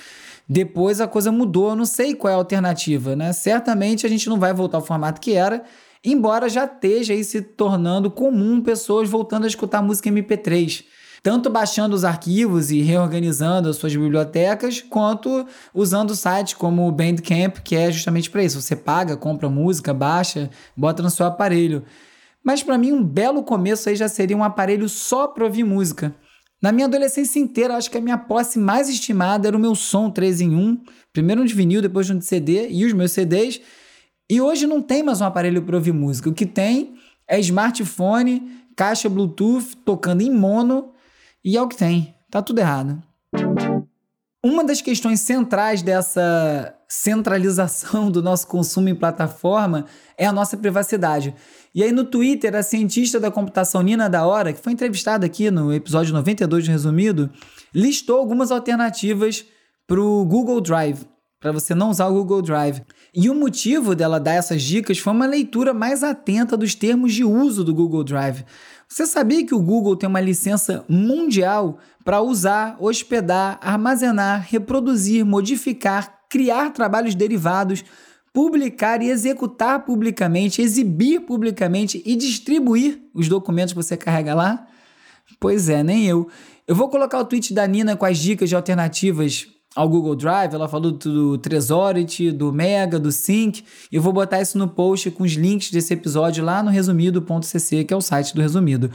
Depois 0.48 1.00
a 1.00 1.08
coisa 1.08 1.32
mudou, 1.32 1.70
eu 1.70 1.76
não 1.76 1.84
sei 1.84 2.14
qual 2.14 2.30
é 2.30 2.34
a 2.34 2.38
alternativa, 2.38 3.16
né? 3.16 3.32
Certamente 3.32 4.06
a 4.06 4.08
gente 4.08 4.28
não 4.28 4.38
vai 4.38 4.54
voltar 4.54 4.78
ao 4.78 4.84
formato 4.84 5.20
que 5.20 5.32
era, 5.32 5.64
embora 6.04 6.48
já 6.48 6.64
esteja 6.64 7.12
aí 7.12 7.24
se 7.24 7.40
tornando 7.40 8.10
comum 8.10 8.60
pessoas 8.60 9.08
voltando 9.08 9.44
a 9.44 9.48
escutar 9.48 9.82
música 9.82 10.10
MP3 10.10 10.84
tanto 11.24 11.48
baixando 11.48 11.96
os 11.96 12.04
arquivos 12.04 12.70
e 12.70 12.82
reorganizando 12.82 13.70
as 13.70 13.76
suas 13.76 13.96
bibliotecas, 13.96 14.82
quanto 14.82 15.46
usando 15.72 16.14
sites 16.14 16.52
como 16.52 16.86
o 16.86 16.92
Bandcamp, 16.92 17.60
que 17.64 17.74
é 17.74 17.90
justamente 17.90 18.28
para 18.28 18.44
isso. 18.44 18.60
Você 18.60 18.76
paga, 18.76 19.16
compra 19.16 19.48
música, 19.48 19.94
baixa, 19.94 20.50
bota 20.76 21.02
no 21.02 21.08
seu 21.08 21.24
aparelho. 21.24 21.82
Mas 22.44 22.62
para 22.62 22.76
mim, 22.76 22.92
um 22.92 23.02
belo 23.02 23.42
começo 23.42 23.88
aí 23.88 23.96
já 23.96 24.06
seria 24.06 24.36
um 24.36 24.44
aparelho 24.44 24.86
só 24.86 25.26
para 25.26 25.44
ouvir 25.44 25.64
música. 25.64 26.14
Na 26.60 26.70
minha 26.70 26.86
adolescência 26.86 27.40
inteira, 27.40 27.74
acho 27.74 27.90
que 27.90 27.96
a 27.96 28.02
minha 28.02 28.18
posse 28.18 28.58
mais 28.58 28.90
estimada 28.90 29.48
era 29.48 29.56
o 29.56 29.60
meu 29.60 29.74
som 29.74 30.10
3 30.10 30.42
em 30.42 30.54
1, 30.54 30.78
primeiro 31.10 31.40
um 31.40 31.46
de 31.46 31.54
vinil, 31.54 31.80
depois 31.80 32.10
um 32.10 32.18
de 32.18 32.26
CD 32.26 32.68
e 32.68 32.84
os 32.84 32.92
meus 32.92 33.12
CDs. 33.12 33.62
E 34.30 34.40
hoje 34.40 34.66
não 34.66 34.80
tem 34.80 35.02
mais 35.02 35.20
um 35.20 35.24
aparelho 35.24 35.62
para 35.62 35.76
ouvir 35.76 35.92
música. 35.92 36.30
O 36.30 36.34
que 36.34 36.46
tem 36.46 36.94
é 37.28 37.38
smartphone, 37.40 38.64
caixa 38.74 39.08
Bluetooth 39.08 39.76
tocando 39.84 40.22
em 40.22 40.30
mono 40.30 40.92
e 41.44 41.56
é 41.56 41.62
o 41.62 41.68
que 41.68 41.76
tem. 41.76 42.14
Tá 42.30 42.40
tudo 42.40 42.58
errado. 42.58 43.02
Uma 44.42 44.64
das 44.64 44.80
questões 44.80 45.20
centrais 45.20 45.82
dessa 45.82 46.74
centralização 46.88 48.08
do 48.12 48.22
nosso 48.22 48.46
consumo 48.46 48.88
em 48.88 48.94
plataforma 48.94 49.84
é 50.16 50.24
a 50.24 50.32
nossa 50.32 50.56
privacidade. 50.56 51.34
E 51.74 51.82
aí 51.82 51.92
no 51.92 52.04
Twitter, 52.04 52.54
a 52.54 52.62
cientista 52.62 53.20
da 53.20 53.30
computação 53.30 53.82
Nina 53.82 54.08
da 54.08 54.26
Hora, 54.26 54.54
que 54.54 54.60
foi 54.60 54.72
entrevistada 54.72 55.26
aqui 55.26 55.50
no 55.50 55.72
episódio 55.72 56.14
92 56.14 56.64
do 56.64 56.70
Resumido, 56.70 57.30
listou 57.74 58.18
algumas 58.18 58.50
alternativas 58.50 59.44
para 59.86 60.00
o 60.00 60.24
Google 60.24 60.62
Drive, 60.62 61.06
para 61.44 61.52
você 61.52 61.74
não 61.74 61.90
usar 61.90 62.06
o 62.06 62.14
Google 62.14 62.40
Drive. 62.40 62.80
E 63.14 63.28
o 63.28 63.34
motivo 63.34 63.94
dela 63.94 64.18
dar 64.18 64.32
essas 64.32 64.62
dicas 64.62 64.98
foi 64.98 65.12
uma 65.12 65.26
leitura 65.26 65.74
mais 65.74 66.02
atenta 66.02 66.56
dos 66.56 66.74
termos 66.74 67.12
de 67.12 67.22
uso 67.22 67.62
do 67.62 67.74
Google 67.74 68.02
Drive. 68.02 68.46
Você 68.88 69.04
sabia 69.04 69.44
que 69.44 69.54
o 69.54 69.60
Google 69.60 69.94
tem 69.94 70.08
uma 70.08 70.22
licença 70.22 70.86
mundial 70.88 71.76
para 72.02 72.22
usar, 72.22 72.78
hospedar, 72.80 73.58
armazenar, 73.60 74.46
reproduzir, 74.48 75.22
modificar, 75.22 76.20
criar 76.30 76.70
trabalhos 76.70 77.14
derivados, 77.14 77.84
publicar 78.32 79.02
e 79.02 79.10
executar 79.10 79.84
publicamente, 79.84 80.62
exibir 80.62 81.20
publicamente 81.26 82.02
e 82.06 82.16
distribuir 82.16 83.02
os 83.12 83.28
documentos 83.28 83.74
que 83.74 83.82
você 83.82 83.98
carrega 83.98 84.34
lá? 84.34 84.66
Pois 85.38 85.68
é, 85.68 85.82
nem 85.82 86.06
eu. 86.06 86.26
Eu 86.66 86.74
vou 86.74 86.88
colocar 86.88 87.18
o 87.18 87.24
tweet 87.26 87.52
da 87.52 87.66
Nina 87.66 87.96
com 87.96 88.06
as 88.06 88.16
dicas 88.16 88.48
de 88.48 88.56
alternativas 88.56 89.46
ao 89.74 89.88
Google 89.88 90.14
Drive, 90.14 90.54
ela 90.54 90.68
falou 90.68 90.92
do 90.92 91.36
Tresority, 91.38 92.30
do 92.30 92.52
Mega, 92.52 92.98
do 92.98 93.10
Sync, 93.10 93.64
eu 93.90 94.00
vou 94.00 94.12
botar 94.12 94.40
isso 94.40 94.56
no 94.56 94.68
post 94.68 95.10
com 95.10 95.24
os 95.24 95.32
links 95.32 95.70
desse 95.70 95.92
episódio 95.92 96.44
lá 96.44 96.62
no 96.62 96.70
resumido.cc, 96.70 97.84
que 97.84 97.92
é 97.92 97.96
o 97.96 98.00
site 98.00 98.34
do 98.34 98.40
Resumido. 98.40 98.90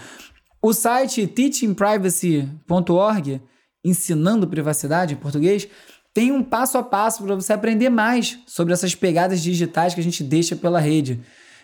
O 0.61 0.73
site 0.73 1.27
teachingprivacy.org, 1.27 3.41
ensinando 3.83 4.47
privacidade 4.47 5.13
em 5.13 5.17
português, 5.17 5.67
tem 6.13 6.31
um 6.31 6.43
passo 6.43 6.77
a 6.77 6.83
passo 6.83 7.23
para 7.23 7.35
você 7.35 7.53
aprender 7.53 7.89
mais 7.89 8.39
sobre 8.45 8.73
essas 8.73 8.95
pegadas 8.95 9.41
digitais 9.41 9.93
que 9.93 9.99
a 9.99 10.03
gente 10.03 10.23
deixa 10.23 10.55
pela 10.55 10.79
rede. 10.79 11.19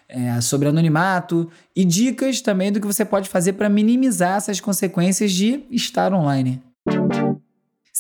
É, 0.08 0.40
sobre 0.40 0.68
anonimato 0.68 1.50
e 1.76 1.84
dicas 1.84 2.40
também 2.40 2.72
do 2.72 2.80
que 2.80 2.86
você 2.86 3.04
pode 3.04 3.28
fazer 3.28 3.54
para 3.54 3.68
minimizar 3.68 4.38
essas 4.38 4.60
consequências 4.60 5.32
de 5.32 5.64
estar 5.72 6.14
online. 6.14 6.62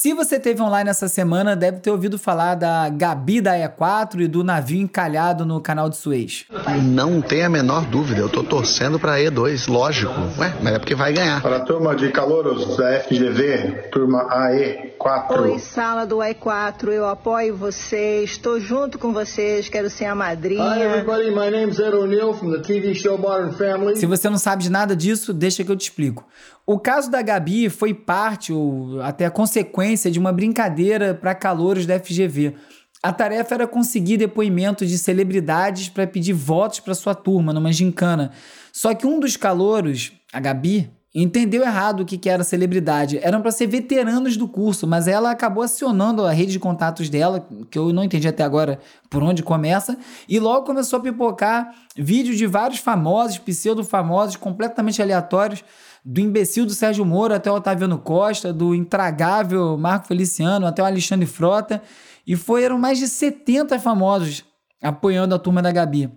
Se 0.05 0.13
você 0.13 0.39
teve 0.39 0.62
online 0.62 0.88
essa 0.88 1.07
semana, 1.07 1.55
deve 1.55 1.79
ter 1.79 1.89
ouvido 1.89 2.19
falar 2.19 2.53
da 2.53 2.88
Gabi 2.89 3.41
da 3.41 3.55
E4 3.55 4.19
e 4.19 4.27
do 4.27 4.43
navio 4.43 4.79
encalhado 4.79 5.47
no 5.47 5.59
canal 5.59 5.89
de 5.89 5.97
Suez. 5.97 6.45
Não 6.83 7.24
tem 7.24 7.43
a 7.43 7.50
menor 7.50 7.85
dúvida, 7.88 8.21
eu 8.21 8.29
tô 8.29 8.43
torcendo 8.43 9.00
pra 9.00 9.17
E2, 9.17 9.67
lógico. 9.67 10.13
Ué, 10.38 10.53
mas 10.62 10.75
é 10.75 10.77
porque 10.77 10.93
vai 10.93 11.12
ganhar. 11.12 11.41
Para 11.41 11.55
a 11.55 11.59
turma 11.62 11.95
de 11.95 12.12
calouros 12.12 12.77
da 12.77 13.00
FGV, 13.00 13.89
turma 13.91 14.27
AE4. 14.29 15.39
Oi, 15.41 15.57
sala 15.57 16.05
do 16.05 16.17
E4, 16.17 16.89
eu 16.89 17.07
apoio 17.07 17.57
vocês, 17.57 18.29
estou 18.29 18.59
junto 18.59 19.00
com 19.00 19.12
vocês, 19.12 19.69
quero 19.69 19.89
ser 19.89 20.05
a 20.05 20.13
madrinha. 20.13 20.75
Hi 20.75 20.83
everybody, 20.83 21.31
my 21.31 21.50
name's 21.50 21.79
Ed 21.79 21.95
O'Neill 21.95 22.35
from 22.35 22.51
the 22.51 22.59
TV 22.59 22.93
show 22.93 23.17
Modern 23.17 23.53
Family. 23.53 23.95
Se 23.95 24.05
você 24.05 24.29
não 24.29 24.38
sabe 24.38 24.62
de 24.62 24.69
nada 24.69 24.95
disso, 24.95 25.33
deixa 25.33 25.63
que 25.63 25.71
eu 25.71 25.75
te 25.75 25.89
explico. 25.89 26.24
O 26.67 26.79
caso 26.79 27.12
da 27.12 27.22
Gabi 27.22 27.69
foi 27.69 27.93
parte 27.93 28.51
ou 28.51 29.00
até 29.01 29.29
consequência 29.29 30.10
de 30.10 30.17
uma 30.17 30.31
brincadeira 30.31 31.13
para 31.13 31.36
calouros 31.36 31.86
da 31.86 32.00
FGV. 32.00 32.55
A 33.03 33.13
tarefa 33.13 33.53
era 33.53 33.67
conseguir 33.67 34.17
depoimentos 34.17 34.89
de 34.89 34.98
celebridades 34.98 35.89
para 35.89 36.07
pedir 36.07 36.34
votos 36.34 36.79
para 36.79 36.95
sua 36.95 37.13
turma 37.13 37.53
numa 37.53 37.72
gincana. 37.72 38.31
Só 38.74 38.95
que 38.95 39.05
um 39.05 39.19
dos 39.19 39.38
calouros, 39.38 40.12
a 40.34 40.39
Gabi, 40.39 40.89
entendeu 41.24 41.63
errado 41.63 42.01
o 42.01 42.05
que, 42.05 42.29
era 42.29 42.43
celebridade. 42.43 43.17
Eram 43.24 43.41
para 43.41 43.50
ser 43.50 43.67
veteranos 43.67 44.36
do 44.36 44.50
curso, 44.50 44.86
mas 44.86 45.07
ela 45.07 45.31
acabou 45.31 45.63
acionando 45.63 46.25
a 46.25 46.31
rede 46.31 46.51
de 46.51 46.60
contatos 46.60 47.10
dela, 47.10 47.48
que 47.72 47.79
eu 47.79 47.93
não 47.93 48.03
entendi 48.03 48.27
até 48.27 48.43
agora 48.43 48.79
por 49.10 49.24
onde 49.24 49.41
começa, 49.41 49.98
e 50.27 50.39
logo 50.39 50.65
começou 50.65 51.00
a 51.00 51.01
pipocar 51.01 51.74
vídeos 51.95 52.38
de 52.38 52.45
vários 52.45 52.79
famosos, 52.79 53.38
pseudo-famosos, 53.38 54.36
completamente 54.36 55.01
aleatórios, 55.01 55.63
do 56.03 56.19
imbecil 56.19 56.65
do 56.65 56.74
Sérgio 56.74 57.05
Moro 57.05 57.34
até 57.34 57.50
o 57.50 57.55
Otaviano 57.55 57.98
Costa, 57.98 58.51
do 58.51 58.75
intragável 58.75 59.77
Marco 59.77 60.07
Feliciano 60.07 60.67
até 60.67 60.84
o 60.84 60.86
Alexandre 60.86 61.25
Frota, 61.25 61.81
e 62.27 62.36
foram 62.36 62.77
mais 62.77 63.00
de 63.00 63.07
70 63.07 63.79
famosos 63.79 64.43
apoiando 64.81 65.34
a 65.34 65.39
turma 65.39 65.62
da 65.62 65.72
Gabi. 65.72 66.12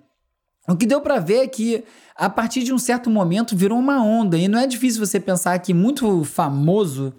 O 0.68 0.76
que 0.76 0.84
deu 0.84 1.00
para 1.00 1.18
ver 1.18 1.44
é 1.44 1.46
que 1.46 1.82
a 2.18 2.28
partir 2.28 2.64
de 2.64 2.72
um 2.72 2.78
certo 2.78 3.08
momento 3.08 3.56
virou 3.56 3.78
uma 3.78 4.02
onda, 4.02 4.36
e 4.36 4.48
não 4.48 4.58
é 4.58 4.66
difícil 4.66 5.06
você 5.06 5.20
pensar 5.20 5.56
que 5.60 5.72
muito 5.72 6.24
famoso, 6.24 7.14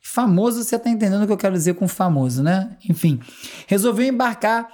famoso 0.00 0.62
você 0.62 0.78
tá 0.78 0.88
entendendo 0.88 1.24
o 1.24 1.26
que 1.26 1.32
eu 1.32 1.36
quero 1.36 1.54
dizer 1.54 1.74
com 1.74 1.88
famoso, 1.88 2.40
né? 2.40 2.76
Enfim, 2.88 3.18
resolveu 3.66 4.06
embarcar 4.06 4.68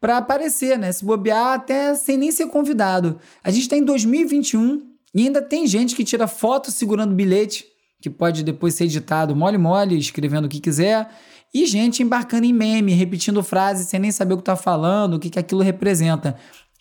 para 0.00 0.16
aparecer, 0.16 0.78
né? 0.78 0.90
Se 0.90 1.04
bobear 1.04 1.52
até 1.52 1.94
sem 1.94 2.16
nem 2.16 2.32
ser 2.32 2.46
convidado. 2.46 3.18
A 3.44 3.50
gente 3.50 3.64
está 3.64 3.76
em 3.76 3.84
2021 3.84 4.82
e 5.14 5.26
ainda 5.26 5.42
tem 5.42 5.66
gente 5.66 5.94
que 5.94 6.02
tira 6.02 6.26
foto 6.26 6.70
segurando 6.70 7.14
bilhete, 7.14 7.66
que 8.00 8.08
pode 8.08 8.42
depois 8.42 8.74
ser 8.74 8.84
editado 8.84 9.36
mole-mole, 9.36 9.98
escrevendo 9.98 10.46
o 10.46 10.48
que 10.48 10.60
quiser, 10.60 11.10
e 11.52 11.66
gente 11.66 12.02
embarcando 12.02 12.46
em 12.46 12.54
meme, 12.54 12.94
repetindo 12.94 13.42
frases 13.42 13.88
sem 13.88 14.00
nem 14.00 14.10
saber 14.10 14.32
o 14.32 14.38
que 14.38 14.44
tá 14.44 14.56
falando, 14.56 15.14
o 15.14 15.18
que, 15.18 15.28
que 15.28 15.38
aquilo 15.38 15.60
representa. 15.60 16.36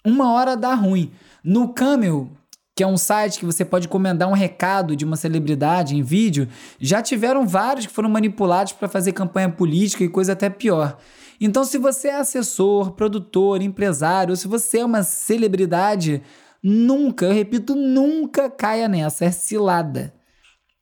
Uma 0.05 0.31
hora 0.31 0.55
dá 0.55 0.73
ruim. 0.73 1.11
No 1.43 1.73
Camel, 1.73 2.29
que 2.75 2.83
é 2.83 2.87
um 2.87 2.97
site 2.97 3.39
que 3.39 3.45
você 3.45 3.63
pode 3.63 3.87
encomendar 3.87 4.27
um 4.27 4.33
recado 4.33 4.97
de 4.97 5.05
uma 5.05 5.15
celebridade 5.15 5.95
em 5.95 6.01
vídeo, 6.01 6.49
já 6.77 7.01
tiveram 7.01 7.47
vários 7.47 7.85
que 7.85 7.93
foram 7.93 8.09
manipulados 8.09 8.73
para 8.73 8.89
fazer 8.89 9.13
campanha 9.13 9.49
política 9.49 10.03
e 10.03 10.09
coisa 10.09 10.33
até 10.33 10.49
pior. 10.49 10.97
Então, 11.39 11.63
se 11.63 11.77
você 11.77 12.09
é 12.09 12.15
assessor, 12.15 12.91
produtor, 12.91 13.61
empresário, 13.61 14.31
ou 14.31 14.35
se 14.35 14.47
você 14.47 14.79
é 14.79 14.85
uma 14.85 15.03
celebridade, 15.03 16.21
nunca, 16.61 17.25
eu 17.25 17.33
repito, 17.33 17.75
nunca 17.75 18.49
caia 18.49 18.89
nessa, 18.89 19.23
é 19.23 19.31
cilada. 19.31 20.13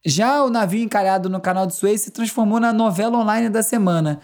Já 0.06 0.44
o 0.44 0.50
navio 0.50 0.84
encalhado 0.84 1.30
no 1.30 1.40
canal 1.40 1.68
de 1.68 1.76
Suez 1.76 2.02
se 2.02 2.12
transformou 2.12 2.60
na 2.60 2.74
novela 2.74 3.18
online 3.18 3.50
da 3.50 3.62
semana, 3.62 4.20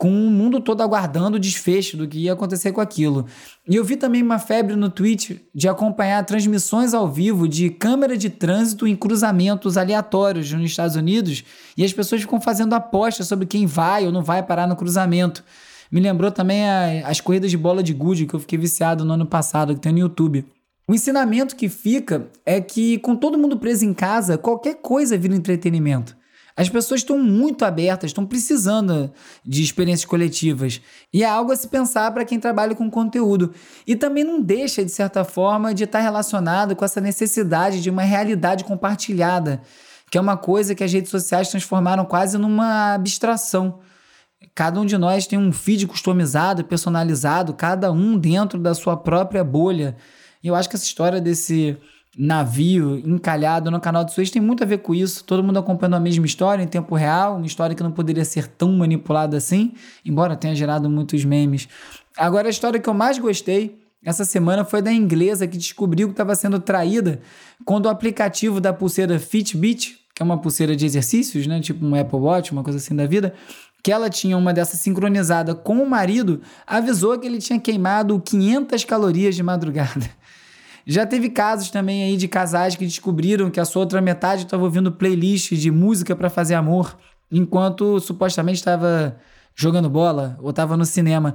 com 0.00 0.08
o 0.08 0.30
mundo 0.30 0.60
todo 0.60 0.80
aguardando 0.80 1.36
o 1.36 1.38
desfecho 1.38 1.94
do 1.94 2.08
que 2.08 2.20
ia 2.20 2.32
acontecer 2.32 2.72
com 2.72 2.80
aquilo. 2.80 3.26
E 3.68 3.76
eu 3.76 3.84
vi 3.84 3.96
também 3.96 4.22
uma 4.22 4.38
febre 4.38 4.74
no 4.74 4.88
Twitch 4.88 5.32
de 5.54 5.68
acompanhar 5.68 6.24
transmissões 6.24 6.94
ao 6.94 7.06
vivo 7.06 7.46
de 7.46 7.68
câmera 7.68 8.16
de 8.16 8.30
trânsito 8.30 8.86
em 8.86 8.96
cruzamentos 8.96 9.76
aleatórios 9.76 10.50
nos 10.54 10.70
Estados 10.70 10.96
Unidos, 10.96 11.44
e 11.76 11.84
as 11.84 11.92
pessoas 11.92 12.22
ficam 12.22 12.40
fazendo 12.40 12.72
apostas 12.72 13.26
sobre 13.26 13.44
quem 13.44 13.66
vai 13.66 14.06
ou 14.06 14.10
não 14.10 14.22
vai 14.22 14.42
parar 14.42 14.66
no 14.66 14.74
cruzamento. 14.74 15.44
Me 15.92 16.00
lembrou 16.00 16.30
também 16.30 16.66
a, 16.66 17.06
as 17.06 17.20
corridas 17.20 17.50
de 17.50 17.58
bola 17.58 17.82
de 17.82 17.92
gude 17.92 18.24
que 18.24 18.32
eu 18.32 18.40
fiquei 18.40 18.58
viciado 18.58 19.04
no 19.04 19.12
ano 19.12 19.26
passado, 19.26 19.74
que 19.74 19.80
tem 19.80 19.92
no 19.92 19.98
YouTube. 19.98 20.46
O 20.88 20.94
ensinamento 20.94 21.54
que 21.54 21.68
fica 21.68 22.26
é 22.46 22.58
que, 22.58 22.96
com 23.00 23.14
todo 23.14 23.36
mundo 23.36 23.58
preso 23.58 23.84
em 23.84 23.92
casa, 23.92 24.38
qualquer 24.38 24.76
coisa 24.76 25.18
vira 25.18 25.34
entretenimento. 25.36 26.16
As 26.60 26.68
pessoas 26.68 27.00
estão 27.00 27.18
muito 27.18 27.64
abertas, 27.64 28.10
estão 28.10 28.26
precisando 28.26 29.10
de 29.42 29.62
experiências 29.62 30.04
coletivas. 30.04 30.78
E 31.10 31.22
é 31.22 31.26
algo 31.26 31.52
a 31.52 31.56
se 31.56 31.66
pensar 31.66 32.12
para 32.12 32.22
quem 32.22 32.38
trabalha 32.38 32.74
com 32.74 32.90
conteúdo. 32.90 33.54
E 33.86 33.96
também 33.96 34.24
não 34.24 34.42
deixa, 34.42 34.84
de 34.84 34.90
certa 34.90 35.24
forma, 35.24 35.72
de 35.72 35.84
estar 35.84 36.00
relacionado 36.00 36.76
com 36.76 36.84
essa 36.84 37.00
necessidade 37.00 37.80
de 37.80 37.88
uma 37.88 38.02
realidade 38.02 38.62
compartilhada, 38.62 39.62
que 40.10 40.18
é 40.18 40.20
uma 40.20 40.36
coisa 40.36 40.74
que 40.74 40.84
as 40.84 40.92
redes 40.92 41.10
sociais 41.10 41.48
transformaram 41.48 42.04
quase 42.04 42.36
numa 42.36 42.92
abstração. 42.92 43.78
Cada 44.54 44.78
um 44.78 44.84
de 44.84 44.98
nós 44.98 45.26
tem 45.26 45.38
um 45.38 45.52
feed 45.52 45.86
customizado, 45.86 46.62
personalizado, 46.62 47.54
cada 47.54 47.90
um 47.90 48.18
dentro 48.18 48.58
da 48.58 48.74
sua 48.74 48.98
própria 48.98 49.42
bolha. 49.42 49.96
E 50.44 50.48
eu 50.48 50.54
acho 50.54 50.68
que 50.68 50.76
essa 50.76 50.84
história 50.84 51.22
desse 51.22 51.78
navio 52.16 52.98
encalhado 52.98 53.70
no 53.70 53.80
canal 53.80 54.04
de 54.04 54.12
Suez 54.12 54.30
tem 54.30 54.42
muito 54.42 54.62
a 54.62 54.66
ver 54.66 54.78
com 54.78 54.94
isso. 54.94 55.24
Todo 55.24 55.42
mundo 55.42 55.58
acompanhando 55.58 55.94
a 55.94 56.00
mesma 56.00 56.26
história 56.26 56.62
em 56.62 56.66
tempo 56.66 56.94
real, 56.94 57.36
uma 57.36 57.46
história 57.46 57.74
que 57.74 57.82
não 57.82 57.92
poderia 57.92 58.24
ser 58.24 58.46
tão 58.48 58.72
manipulada 58.72 59.36
assim, 59.36 59.72
embora 60.04 60.36
tenha 60.36 60.54
gerado 60.54 60.90
muitos 60.90 61.24
memes. 61.24 61.68
Agora, 62.16 62.48
a 62.48 62.50
história 62.50 62.80
que 62.80 62.88
eu 62.88 62.94
mais 62.94 63.18
gostei 63.18 63.80
essa 64.04 64.24
semana 64.24 64.64
foi 64.64 64.80
da 64.80 64.92
inglesa 64.92 65.46
que 65.46 65.58
descobriu 65.58 66.08
que 66.08 66.14
estava 66.14 66.34
sendo 66.34 66.58
traída 66.58 67.20
quando 67.64 67.86
o 67.86 67.88
aplicativo 67.90 68.58
da 68.60 68.72
pulseira 68.72 69.18
Fitbit, 69.18 69.98
que 70.14 70.22
é 70.22 70.24
uma 70.24 70.40
pulseira 70.40 70.74
de 70.74 70.86
exercícios, 70.86 71.46
né, 71.46 71.60
tipo 71.60 71.84
um 71.84 71.94
Apple 71.94 72.18
Watch, 72.18 72.50
uma 72.50 72.62
coisa 72.62 72.78
assim 72.78 72.96
da 72.96 73.06
vida, 73.06 73.34
que 73.82 73.92
ela 73.92 74.08
tinha 74.08 74.36
uma 74.36 74.52
dessa 74.52 74.76
sincronizada 74.76 75.54
com 75.54 75.82
o 75.82 75.88
marido, 75.88 76.40
avisou 76.66 77.18
que 77.18 77.26
ele 77.26 77.38
tinha 77.38 77.60
queimado 77.60 78.18
500 78.20 78.84
calorias 78.84 79.34
de 79.34 79.42
madrugada. 79.42 80.08
Já 80.86 81.06
teve 81.06 81.30
casos 81.30 81.70
também 81.70 82.02
aí 82.02 82.16
de 82.16 82.28
casais 82.28 82.76
que 82.76 82.84
descobriram 82.84 83.50
que 83.50 83.60
a 83.60 83.64
sua 83.64 83.80
outra 83.80 84.00
metade 84.00 84.44
estava 84.44 84.62
ouvindo 84.62 84.92
playlist 84.92 85.52
de 85.52 85.70
música 85.70 86.16
para 86.16 86.30
fazer 86.30 86.54
amor, 86.54 86.96
enquanto 87.30 88.00
supostamente 88.00 88.58
estava 88.58 89.16
jogando 89.54 89.90
bola 89.90 90.38
ou 90.40 90.50
estava 90.50 90.76
no 90.76 90.84
cinema. 90.84 91.34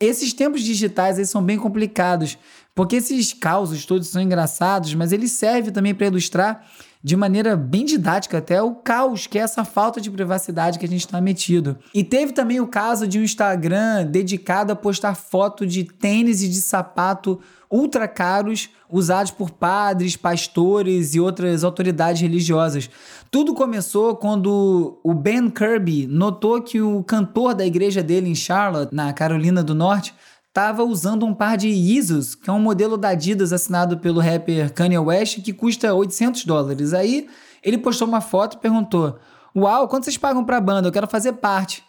Esses 0.00 0.32
tempos 0.32 0.62
digitais 0.62 1.18
aí 1.18 1.26
são 1.26 1.42
bem 1.42 1.58
complicados, 1.58 2.38
porque 2.74 2.96
esses 2.96 3.32
causos 3.32 3.84
todos 3.84 4.08
são 4.08 4.22
engraçados, 4.22 4.94
mas 4.94 5.12
eles 5.12 5.32
servem 5.32 5.72
também 5.72 5.94
para 5.94 6.06
ilustrar 6.06 6.64
de 7.08 7.16
maneira 7.16 7.56
bem 7.56 7.86
didática 7.86 8.36
até 8.36 8.62
o 8.62 8.74
caos, 8.74 9.26
que 9.26 9.38
é 9.38 9.40
essa 9.40 9.64
falta 9.64 9.98
de 9.98 10.10
privacidade 10.10 10.78
que 10.78 10.84
a 10.84 10.88
gente 10.88 11.06
está 11.06 11.22
metido. 11.22 11.78
E 11.94 12.04
teve 12.04 12.32
também 12.32 12.60
o 12.60 12.66
caso 12.66 13.08
de 13.08 13.18
um 13.18 13.22
Instagram 13.22 14.04
dedicado 14.04 14.74
a 14.74 14.76
postar 14.76 15.14
foto 15.14 15.66
de 15.66 15.84
tênis 15.84 16.42
e 16.42 16.48
de 16.50 16.60
sapato 16.60 17.40
ultra 17.70 18.06
caros 18.06 18.68
usados 18.90 19.30
por 19.30 19.50
padres, 19.50 20.16
pastores 20.16 21.14
e 21.14 21.20
outras 21.20 21.64
autoridades 21.64 22.20
religiosas. 22.20 22.90
Tudo 23.30 23.54
começou 23.54 24.14
quando 24.14 25.00
o 25.02 25.14
Ben 25.14 25.48
Kirby 25.48 26.06
notou 26.06 26.60
que 26.60 26.82
o 26.82 27.02
cantor 27.04 27.54
da 27.54 27.64
igreja 27.64 28.02
dele 28.02 28.28
em 28.28 28.34
Charlotte, 28.34 28.94
na 28.94 29.14
Carolina 29.14 29.64
do 29.64 29.74
Norte, 29.74 30.14
estava 30.48 30.82
usando 30.82 31.24
um 31.24 31.34
par 31.34 31.56
de 31.56 31.68
Yeezus, 31.68 32.34
que 32.34 32.50
é 32.50 32.52
um 32.52 32.60
modelo 32.60 32.96
da 32.96 33.10
Adidas 33.10 33.52
assinado 33.52 33.98
pelo 33.98 34.20
rapper 34.20 34.72
Kanye 34.72 34.98
West, 34.98 35.42
que 35.42 35.52
custa 35.52 35.94
800 35.94 36.44
dólares. 36.44 36.92
Aí 36.92 37.28
ele 37.62 37.78
postou 37.78 38.08
uma 38.08 38.20
foto 38.20 38.56
e 38.56 38.60
perguntou: 38.60 39.18
Uau, 39.54 39.88
quanto 39.88 40.04
vocês 40.04 40.16
pagam 40.16 40.44
para 40.44 40.56
a 40.56 40.60
banda? 40.60 40.88
Eu 40.88 40.92
quero 40.92 41.06
fazer 41.06 41.34
parte. 41.34 41.82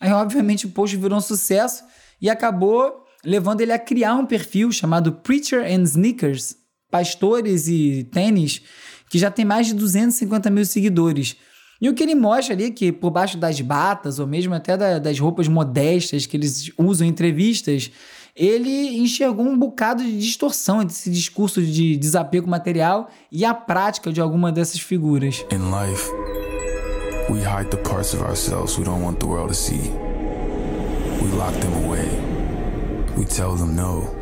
Aí, 0.00 0.12
obviamente, 0.12 0.66
o 0.66 0.70
post 0.70 0.96
virou 0.96 1.18
um 1.18 1.22
sucesso 1.22 1.84
e 2.20 2.28
acabou 2.28 3.04
levando 3.24 3.60
ele 3.60 3.72
a 3.72 3.78
criar 3.78 4.14
um 4.14 4.26
perfil 4.26 4.70
chamado 4.70 5.12
Preacher 5.12 5.64
and 5.64 5.82
Sneakers, 5.82 6.56
pastores 6.90 7.66
e 7.66 8.08
tênis, 8.12 8.62
que 9.10 9.18
já 9.18 9.30
tem 9.30 9.44
mais 9.44 9.66
de 9.66 9.74
250 9.74 10.50
mil 10.50 10.64
seguidores. 10.64 11.36
E 11.80 11.88
o 11.88 11.94
que 11.94 12.02
ele 12.02 12.14
mostra 12.14 12.54
ali 12.54 12.64
é 12.64 12.70
que 12.70 12.90
por 12.90 13.10
baixo 13.10 13.36
das 13.36 13.60
batas, 13.60 14.18
ou 14.18 14.26
mesmo 14.26 14.54
até 14.54 14.76
da, 14.76 14.98
das 14.98 15.18
roupas 15.18 15.46
modestas 15.46 16.24
que 16.24 16.36
eles 16.36 16.70
usam 16.78 17.06
em 17.06 17.10
entrevistas, 17.10 17.90
ele 18.34 18.98
enxergou 18.98 19.46
um 19.46 19.58
bocado 19.58 20.02
de 20.02 20.18
distorção 20.18 20.82
entre 20.82 20.94
esse 20.94 21.10
discurso 21.10 21.62
de 21.62 21.96
desapego 21.96 22.48
material 22.48 23.10
e 23.32 23.44
a 23.44 23.54
prática 23.54 24.12
de 24.12 24.20
alguma 24.20 24.52
dessas 24.52 24.80
figuras. 24.80 25.44
In 25.50 25.70
life, 25.70 26.10
we 27.30 27.40
hide 27.40 27.70
the 27.70 27.78
parts 27.78 28.14
of 28.14 28.22
ourselves 28.22 28.76
we 28.78 28.84
don't 28.84 29.02
want 29.02 29.18
the 29.18 29.26
world 29.26 29.48
to 29.48 29.54
see. 29.54 29.90
We 31.22 31.30
lock 31.36 31.58
them 31.60 31.86
away. 31.86 32.08
We 33.16 33.24
tell 33.24 33.56
them 33.56 33.74
no. 33.74 34.14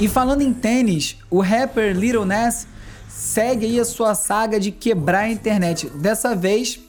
E 0.00 0.08
falando 0.08 0.42
em 0.42 0.52
tênis, 0.52 1.16
o 1.30 1.40
rapper 1.40 1.96
Little 1.96 2.24
Nas 2.24 2.66
segue 3.08 3.66
aí 3.66 3.78
a 3.78 3.84
sua 3.84 4.16
saga 4.16 4.58
de 4.58 4.72
quebrar 4.72 5.20
a 5.20 5.30
internet. 5.30 5.88
Dessa 5.90 6.34
vez, 6.34 6.80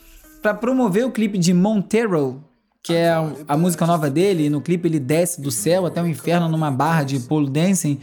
para 0.46 0.54
promover 0.54 1.04
o 1.04 1.10
clipe 1.10 1.40
de 1.40 1.52
Montero, 1.56 2.40
que 2.84 2.94
é 2.94 3.12
a 3.48 3.58
música 3.58 3.84
nova 3.88 4.12
dele, 4.12 4.48
no 4.48 4.62
clipe 4.62 4.88
ele 4.88 5.00
desce 5.00 5.42
do 5.42 5.50
céu 5.50 5.88
até 5.88 6.00
o 6.00 6.08
inferno 6.08 6.48
numa 6.48 6.70
barra 6.70 7.02
de 7.02 7.20
pole 7.22 7.50
dancing, 7.50 7.98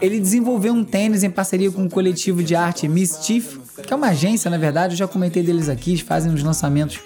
ele 0.00 0.18
desenvolveu 0.18 0.72
um 0.72 0.82
tênis 0.82 1.22
em 1.22 1.30
parceria 1.30 1.70
com 1.70 1.84
o 1.84 1.88
coletivo 1.88 2.42
de 2.42 2.56
arte 2.56 2.88
Mischief, 2.88 3.60
que 3.80 3.92
é 3.92 3.96
uma 3.96 4.08
agência, 4.08 4.50
na 4.50 4.58
verdade, 4.58 4.94
eu 4.94 4.98
já 4.98 5.06
comentei 5.06 5.40
deles 5.40 5.68
aqui, 5.68 5.90
eles 5.90 6.00
fazem 6.00 6.32
uns 6.32 6.42
lançamentos 6.42 6.98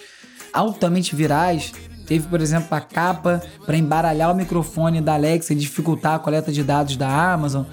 altamente 0.55 1.15
virais. 1.15 1.75
Teve, 2.07 2.27
por 2.27 2.41
exemplo, 2.41 2.69
a 2.71 2.81
capa 2.81 3.43
para 3.67 3.77
embaralhar 3.77 4.33
o 4.33 4.35
microfone 4.35 5.03
da 5.03 5.13
Alexa 5.13 5.53
e 5.53 5.57
dificultar 5.57 6.15
a 6.15 6.19
coleta 6.19 6.51
de 6.51 6.65
dados 6.65 6.97
da 6.97 7.31
Amazon. 7.31 7.67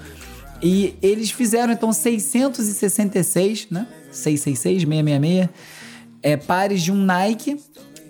E 0.62 0.94
eles 1.00 1.30
fizeram 1.30 1.72
então 1.72 1.94
666, 1.94 3.68
né? 3.70 3.86
666, 4.10 4.84
666, 4.84 5.46
é, 6.26 6.36
pares 6.36 6.82
de 6.82 6.90
um 6.90 6.96
Nike 6.96 7.56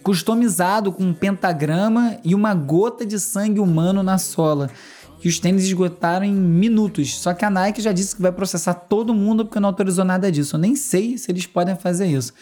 customizado 0.03 0.91
com 0.91 1.05
um 1.05 1.13
pentagrama 1.13 2.17
e 2.25 2.35
uma 2.35 2.55
gota 2.55 3.05
de 3.05 3.21
sangue 3.21 3.61
humano 3.61 4.03
na 4.03 4.17
sola. 4.17 4.71
E 5.23 5.29
os 5.29 5.39
tênis 5.39 5.65
esgotaram 5.65 6.25
em 6.25 6.33
minutos. 6.33 7.19
Só 7.19 7.35
que 7.35 7.45
a 7.45 7.51
Nike 7.51 7.83
já 7.83 7.93
disse 7.93 8.17
que 8.17 8.23
vai 8.23 8.33
processar 8.33 8.73
todo 8.73 9.13
mundo 9.13 9.45
porque 9.45 9.61
não 9.61 9.69
autorizou 9.69 10.03
nada 10.03 10.33
disso. 10.33 10.57
Eu 10.57 10.61
nem 10.61 10.75
sei 10.75 11.19
se 11.19 11.31
eles 11.31 11.45
podem 11.45 11.77
fazer 11.77 12.07
isso. 12.07 12.33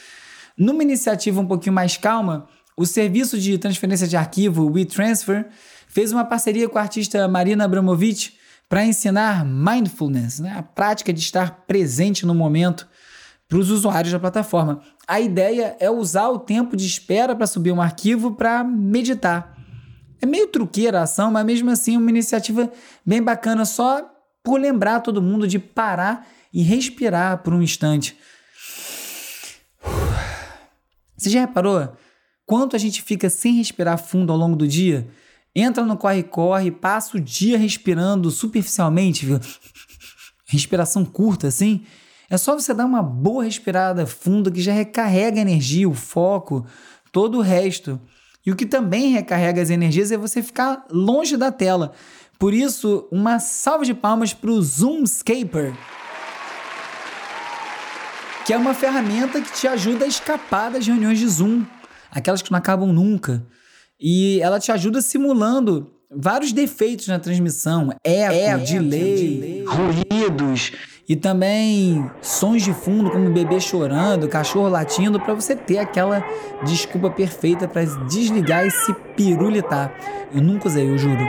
Numa 0.57 0.85
iniciativa 0.85 1.41
um 1.41 1.47
pouquinho 1.47 1.75
mais 1.75 1.97
calma, 1.97 2.47
o 2.77 2.87
serviço 2.87 3.37
de 3.37 3.59
transferência 3.59 4.07
de 4.07 4.17
arquivo 4.17 4.71
WeTransfer 4.71 5.49
fez 5.89 6.13
uma 6.13 6.25
parceria 6.25 6.69
com 6.69 6.79
a 6.79 6.83
artista 6.83 7.27
Marina 7.27 7.65
Abramovic 7.65 8.35
para 8.69 8.85
ensinar 8.85 9.45
mindfulness, 9.45 10.39
né? 10.39 10.55
a 10.57 10.63
prática 10.63 11.13
de 11.13 11.19
estar 11.19 11.65
presente 11.67 12.25
no 12.25 12.35
momento 12.35 12.87
para 13.55 13.61
os 13.61 13.71
usuários 13.71 14.13
da 14.13 14.19
plataforma. 14.19 14.81
A 15.07 15.21
ideia 15.21 15.77
é 15.79 15.89
usar 15.89 16.29
o 16.29 16.41
tempo 16.41 16.77
de 16.77 16.85
espera 16.85 17.37
para 17.37 17.47
subir 17.47 17.71
um 17.71 17.81
arquivo 17.81 18.33
para 18.33 18.65
meditar. 18.65 19.57
É 20.21 20.27
meio 20.27 20.49
truqueira 20.49 20.99
a 20.99 21.03
ação, 21.05 21.31
mas 21.31 21.47
mesmo 21.47 21.71
assim 21.71 21.95
é 21.95 21.99
uma 21.99 22.11
iniciativa 22.11 22.69
bem 23.07 23.23
bacana, 23.23 23.65
só 23.65 24.11
por 24.43 24.61
lembrar 24.61 25.03
todo 25.03 25.23
mundo 25.23 25.47
de 25.47 25.61
parar 25.61 26.27
e 26.53 26.65
respirar 26.65 27.45
por 27.45 27.55
um 27.55 27.63
instante. 27.63 28.19
Você 31.17 31.31
já 31.31 31.39
reparou 31.39 31.97
quanto 32.45 32.75
a 32.75 32.79
gente 32.79 33.03
fica 33.03 33.31
sem 33.31 33.55
respirar 33.55 33.99
fundo 33.99 34.33
ao 34.33 34.39
longo 34.39 34.57
do 34.57 34.67
dia? 34.67 35.09
entra 35.55 35.85
no 35.85 35.97
corre-corre, 35.97 36.73
passa 36.73 37.17
o 37.17 37.21
dia 37.21 37.57
respirando 37.57 38.29
superficialmente, 38.29 39.25
viu? 39.25 39.39
respiração 40.45 41.05
curta 41.05 41.47
assim, 41.47 41.85
é 42.35 42.39
só 42.39 42.55
você 42.55 42.75
dar 42.75 42.85
uma 42.85 43.03
boa 43.03 43.45
respirada 43.45 44.07
funda 44.07 44.51
que 44.51 44.61
já 44.61 44.73
recarrega 44.73 45.39
a 45.39 45.43
energia, 45.43 45.89
o 45.89 45.95
foco, 45.95 46.67
todo 47.13 47.39
o 47.39 47.41
resto. 47.41 48.01
E 48.45 48.51
o 48.51 48.57
que 48.57 48.67
também 48.67 49.13
recarrega 49.13 49.63
as 49.63 49.71
energias 49.71 50.11
é 50.13 50.17
você 50.17 50.43
ficar 50.43 50.85
longe 50.91 51.37
da 51.37 51.51
tela. 51.51 51.93
Por 52.39 52.53
isso, 52.53 53.09
uma 53.11 53.39
salva 53.39 53.85
de 53.85 53.95
palmas 53.95 54.35
para 54.35 54.51
o 54.51 54.61
Zoomscaper, 54.61 55.75
que 58.45 58.53
é 58.53 58.57
uma 58.59 58.75
ferramenta 58.75 59.41
que 59.41 59.53
te 59.53 59.67
ajuda 59.67 60.05
a 60.05 60.09
escapar 60.09 60.71
das 60.71 60.87
reuniões 60.87 61.19
de 61.19 61.29
Zoom, 61.29 61.65
aquelas 62.11 62.43
que 62.43 62.51
não 62.51 62.59
acabam 62.59 62.93
nunca. 62.93 63.47
E 63.99 64.41
ela 64.43 64.59
te 64.59 64.71
ajuda 64.71 65.01
simulando 65.01 65.91
vários 66.11 66.53
defeitos 66.53 67.07
na 67.09 67.19
transmissão, 67.19 67.91
eco, 68.05 68.35
é, 68.35 68.59
delay, 68.59 69.65
ruídos 70.25 70.73
e 71.09 71.15
também 71.15 72.11
sons 72.23 72.63
de 72.63 72.73
fundo 72.73 73.11
como 73.11 73.31
bebê 73.31 73.61
chorando, 73.61 74.29
cachorro 74.29 74.69
latindo, 74.69 75.21
para 75.21 75.35
você 75.35 75.55
ter 75.55 75.79
aquela 75.79 76.25
desculpa 76.65 77.11
perfeita 77.11 77.69
para 77.69 77.85
desligar 78.07 78.67
esse 78.67 78.95
pirulitar. 79.15 79.95
Eu 80.35 80.41
nunca 80.41 80.69
usei, 80.69 80.89
eu 80.89 80.97
juro. 80.97 81.23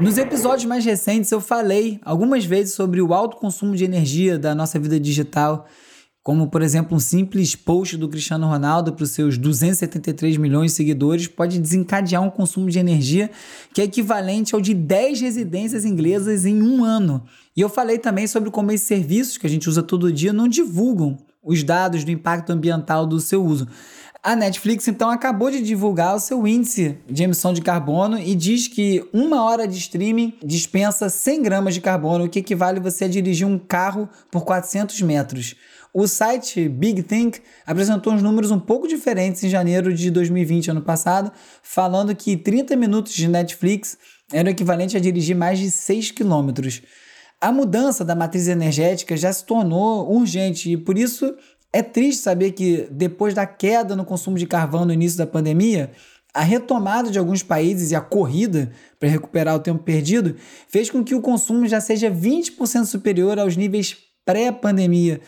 Nos 0.00 0.16
episódios 0.16 0.64
mais 0.64 0.84
recentes 0.84 1.30
eu 1.30 1.40
falei 1.40 2.00
algumas 2.04 2.44
vezes 2.44 2.74
sobre 2.74 3.02
o 3.02 3.12
alto 3.12 3.36
consumo 3.36 3.74
de 3.74 3.84
energia 3.84 4.38
da 4.38 4.54
nossa 4.54 4.78
vida 4.78 4.98
digital, 4.98 5.66
como 6.28 6.46
por 6.46 6.60
exemplo 6.60 6.94
um 6.94 7.00
simples 7.00 7.56
post 7.56 7.96
do 7.96 8.06
Cristiano 8.06 8.46
Ronaldo 8.46 8.92
para 8.92 9.02
os 9.02 9.12
seus 9.12 9.38
273 9.38 10.36
milhões 10.36 10.72
de 10.72 10.76
seguidores 10.76 11.26
pode 11.26 11.58
desencadear 11.58 12.22
um 12.22 12.28
consumo 12.28 12.68
de 12.68 12.78
energia 12.78 13.30
que 13.72 13.80
é 13.80 13.84
equivalente 13.84 14.54
ao 14.54 14.60
de 14.60 14.74
10 14.74 15.22
residências 15.22 15.86
inglesas 15.86 16.44
em 16.44 16.62
um 16.62 16.84
ano. 16.84 17.22
E 17.56 17.62
eu 17.62 17.70
falei 17.70 17.96
também 17.96 18.26
sobre 18.26 18.50
como 18.50 18.70
esses 18.70 18.86
serviços 18.86 19.38
que 19.38 19.46
a 19.46 19.48
gente 19.50 19.70
usa 19.70 19.82
todo 19.82 20.12
dia 20.12 20.30
não 20.30 20.48
divulgam 20.48 21.16
os 21.42 21.62
dados 21.62 22.04
do 22.04 22.10
impacto 22.10 22.50
ambiental 22.50 23.06
do 23.06 23.18
seu 23.20 23.42
uso. 23.42 23.66
A 24.22 24.36
Netflix, 24.36 24.86
então, 24.88 25.08
acabou 25.08 25.50
de 25.50 25.62
divulgar 25.62 26.14
o 26.14 26.20
seu 26.20 26.46
índice 26.46 26.98
de 27.08 27.22
emissão 27.22 27.54
de 27.54 27.62
carbono 27.62 28.18
e 28.18 28.34
diz 28.34 28.66
que 28.66 29.08
uma 29.12 29.44
hora 29.44 29.66
de 29.66 29.78
streaming 29.78 30.34
dispensa 30.44 31.08
100 31.08 31.42
gramas 31.42 31.72
de 31.72 31.80
carbono, 31.80 32.24
o 32.24 32.28
que 32.28 32.40
equivale 32.40 32.80
a 32.80 32.82
você 32.82 33.08
dirigir 33.08 33.46
um 33.46 33.58
carro 33.58 34.08
por 34.30 34.44
400 34.44 35.00
metros. 35.02 35.54
O 35.92 36.06
site 36.06 36.68
Big 36.68 37.02
Think 37.02 37.40
apresentou 37.66 38.12
uns 38.12 38.22
números 38.22 38.50
um 38.50 38.60
pouco 38.60 38.86
diferentes 38.86 39.42
em 39.42 39.48
janeiro 39.48 39.92
de 39.92 40.10
2020, 40.10 40.70
ano 40.70 40.82
passado, 40.82 41.32
falando 41.62 42.14
que 42.14 42.36
30 42.36 42.76
minutos 42.76 43.12
de 43.12 43.26
Netflix 43.26 43.96
eram 44.32 44.50
equivalente 44.50 44.96
a 44.96 45.00
dirigir 45.00 45.34
mais 45.34 45.58
de 45.58 45.70
6 45.70 46.10
quilômetros. 46.10 46.82
A 47.40 47.50
mudança 47.52 48.04
da 48.04 48.14
matriz 48.14 48.48
energética 48.48 49.16
já 49.16 49.32
se 49.32 49.44
tornou 49.44 50.12
urgente 50.12 50.72
e 50.72 50.76
por 50.76 50.98
isso 50.98 51.34
é 51.72 51.82
triste 51.82 52.22
saber 52.22 52.52
que, 52.52 52.88
depois 52.90 53.32
da 53.32 53.46
queda 53.46 53.94
no 53.94 54.04
consumo 54.04 54.36
de 54.36 54.46
carvão 54.46 54.84
no 54.84 54.92
início 54.92 55.16
da 55.16 55.26
pandemia, 55.26 55.92
a 56.34 56.42
retomada 56.42 57.10
de 57.10 57.18
alguns 57.18 57.42
países 57.42 57.90
e 57.90 57.96
a 57.96 58.00
corrida 58.00 58.70
para 59.00 59.08
recuperar 59.08 59.54
o 59.56 59.60
tempo 59.60 59.82
perdido 59.82 60.36
fez 60.68 60.90
com 60.90 61.02
que 61.02 61.14
o 61.14 61.22
consumo 61.22 61.66
já 61.66 61.80
seja 61.80 62.10
20% 62.10 62.84
superior 62.84 63.38
aos 63.38 63.56
níveis 63.56 63.96
pré-pandemia. 64.24 65.20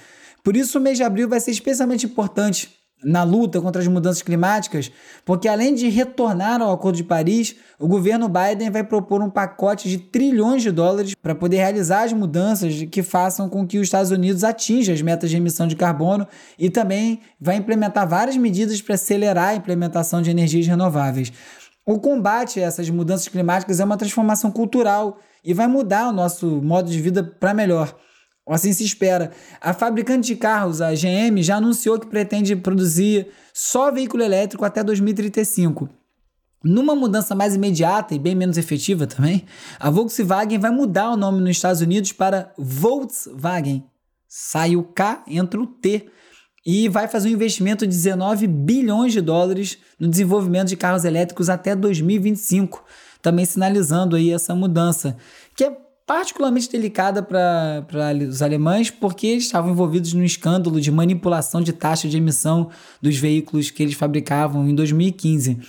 Por 0.42 0.56
isso, 0.56 0.78
o 0.78 0.80
mês 0.80 0.96
de 0.96 1.02
abril 1.02 1.28
vai 1.28 1.40
ser 1.40 1.50
especialmente 1.50 2.06
importante 2.06 2.80
na 3.02 3.22
luta 3.22 3.60
contra 3.60 3.80
as 3.80 3.88
mudanças 3.88 4.22
climáticas, 4.22 4.92
porque 5.24 5.48
além 5.48 5.74
de 5.74 5.88
retornar 5.88 6.60
ao 6.60 6.72
Acordo 6.72 6.96
de 6.96 7.04
Paris, 7.04 7.56
o 7.78 7.88
governo 7.88 8.28
Biden 8.28 8.70
vai 8.70 8.84
propor 8.84 9.22
um 9.22 9.30
pacote 9.30 9.88
de 9.88 9.98
trilhões 9.98 10.62
de 10.62 10.70
dólares 10.70 11.14
para 11.14 11.34
poder 11.34 11.56
realizar 11.58 12.02
as 12.02 12.12
mudanças 12.12 12.74
que 12.90 13.02
façam 13.02 13.48
com 13.48 13.66
que 13.66 13.78
os 13.78 13.84
Estados 13.86 14.10
Unidos 14.10 14.44
atinjam 14.44 14.94
as 14.94 15.02
metas 15.02 15.30
de 15.30 15.36
emissão 15.36 15.66
de 15.66 15.76
carbono 15.76 16.26
e 16.58 16.68
também 16.68 17.20
vai 17.40 17.56
implementar 17.56 18.06
várias 18.06 18.36
medidas 18.36 18.80
para 18.82 18.94
acelerar 18.94 19.48
a 19.48 19.54
implementação 19.54 20.20
de 20.20 20.30
energias 20.30 20.66
renováveis. 20.66 21.32
O 21.86 21.98
combate 21.98 22.60
a 22.60 22.64
essas 22.64 22.88
mudanças 22.90 23.28
climáticas 23.28 23.80
é 23.80 23.84
uma 23.84 23.96
transformação 23.96 24.50
cultural 24.50 25.18
e 25.42 25.54
vai 25.54 25.66
mudar 25.66 26.08
o 26.08 26.12
nosso 26.12 26.60
modo 26.62 26.90
de 26.90 27.00
vida 27.00 27.24
para 27.24 27.54
melhor. 27.54 27.96
Assim 28.50 28.72
se 28.72 28.82
espera. 28.84 29.30
A 29.60 29.72
fabricante 29.72 30.26
de 30.26 30.36
carros, 30.36 30.80
a 30.80 30.92
GM, 30.92 31.40
já 31.40 31.56
anunciou 31.56 32.00
que 32.00 32.06
pretende 32.06 32.56
produzir 32.56 33.28
só 33.54 33.92
veículo 33.92 34.24
elétrico 34.24 34.64
até 34.64 34.82
2035. 34.82 35.88
Numa 36.62 36.96
mudança 36.96 37.34
mais 37.34 37.54
imediata 37.54 38.12
e 38.12 38.18
bem 38.18 38.34
menos 38.34 38.58
efetiva 38.58 39.06
também, 39.06 39.46
a 39.78 39.88
Volkswagen 39.88 40.58
vai 40.58 40.70
mudar 40.72 41.10
o 41.10 41.16
nome 41.16 41.40
nos 41.40 41.50
Estados 41.50 41.80
Unidos 41.80 42.12
para 42.12 42.52
Volkswagen. 42.58 43.84
Sai 44.28 44.74
o 44.76 44.82
K, 44.82 45.22
entra 45.28 45.60
o 45.60 45.66
T. 45.66 46.08
E 46.66 46.88
vai 46.88 47.08
fazer 47.08 47.28
um 47.28 47.32
investimento 47.32 47.86
de 47.86 47.96
19 47.96 48.46
bilhões 48.46 49.12
de 49.12 49.20
dólares 49.22 49.78
no 49.98 50.08
desenvolvimento 50.08 50.68
de 50.68 50.76
carros 50.76 51.04
elétricos 51.04 51.48
até 51.48 51.74
2025, 51.74 52.84
também 53.22 53.46
sinalizando 53.46 54.14
aí 54.14 54.30
essa 54.30 54.54
mudança, 54.54 55.16
que 55.56 55.64
é 55.64 55.74
particularmente 56.10 56.68
delicada 56.68 57.22
para 57.22 57.86
os 58.28 58.42
alemães, 58.42 58.90
porque 58.90 59.28
eles 59.28 59.44
estavam 59.44 59.70
envolvidos 59.70 60.12
no 60.12 60.24
escândalo 60.24 60.80
de 60.80 60.90
manipulação 60.90 61.60
de 61.60 61.72
taxa 61.72 62.08
de 62.08 62.16
emissão 62.16 62.68
dos 63.00 63.16
veículos 63.16 63.70
que 63.70 63.80
eles 63.80 63.94
fabricavam 63.94 64.68
em 64.68 64.74
2015. 64.74 65.60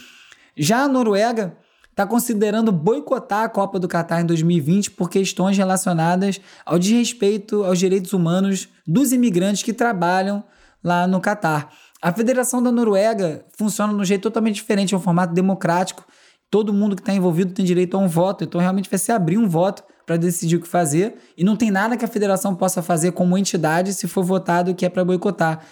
Já 0.58 0.80
a 0.80 0.88
Noruega 0.88 1.56
está 1.92 2.08
considerando 2.08 2.72
boicotar 2.72 3.44
a 3.44 3.50
Copa 3.50 3.78
do 3.78 3.88
Catar 3.88 4.22
em 4.22 4.26
2020 4.26 4.90
por 4.90 5.12
questões 5.12 5.56
relacionadas 5.56 6.42
ao 6.66 6.80
desrespeito 6.80 7.64
aos 7.64 7.78
direitos 7.78 8.12
humanos 8.12 8.68
dos 8.88 9.12
imigrantes 9.12 9.62
que 9.62 9.74
trabalham 9.74 10.44
lá 10.84 11.06
no 11.06 11.22
Catar. 11.22 11.72
A 12.02 12.12
Federação 12.12 12.64
da 12.64 12.72
Noruega 12.72 13.46
funciona 13.56 13.94
de 13.94 14.00
um 14.00 14.06
jeito 14.06 14.24
totalmente 14.24 14.56
diferente, 14.56 14.96
é 14.96 14.98
um 14.98 15.02
formato 15.02 15.36
democrático. 15.36 16.04
Todo 16.50 16.74
mundo 16.74 16.96
que 16.96 17.04
está 17.04 17.14
envolvido 17.14 17.54
tem 17.54 17.64
direito 17.64 17.96
a 17.96 18.00
um 18.00 18.08
voto, 18.08 18.44
então 18.44 18.60
realmente 18.60 18.90
vai 18.90 18.98
se 18.98 19.12
abrir 19.12 19.38
um 19.38 19.48
voto 19.48 19.84
para 20.06 20.18
decidir 20.18 20.56
o 20.56 20.62
que 20.62 20.68
fazer 20.68 21.16
e 21.38 21.44
não 21.44 21.56
tem 21.56 21.72
nada 21.72 21.96
que 21.96 22.06
a 22.06 22.08
federação 22.08 22.56
possa 22.56 22.82
fazer 22.82 23.12
como 23.12 23.38
entidade 23.38 23.94
se 23.94 24.08
for 24.08 24.24
votado 24.24 24.74
que 24.76 24.86
é 24.86 24.90
para 24.90 25.06
boicotar. 25.06 25.66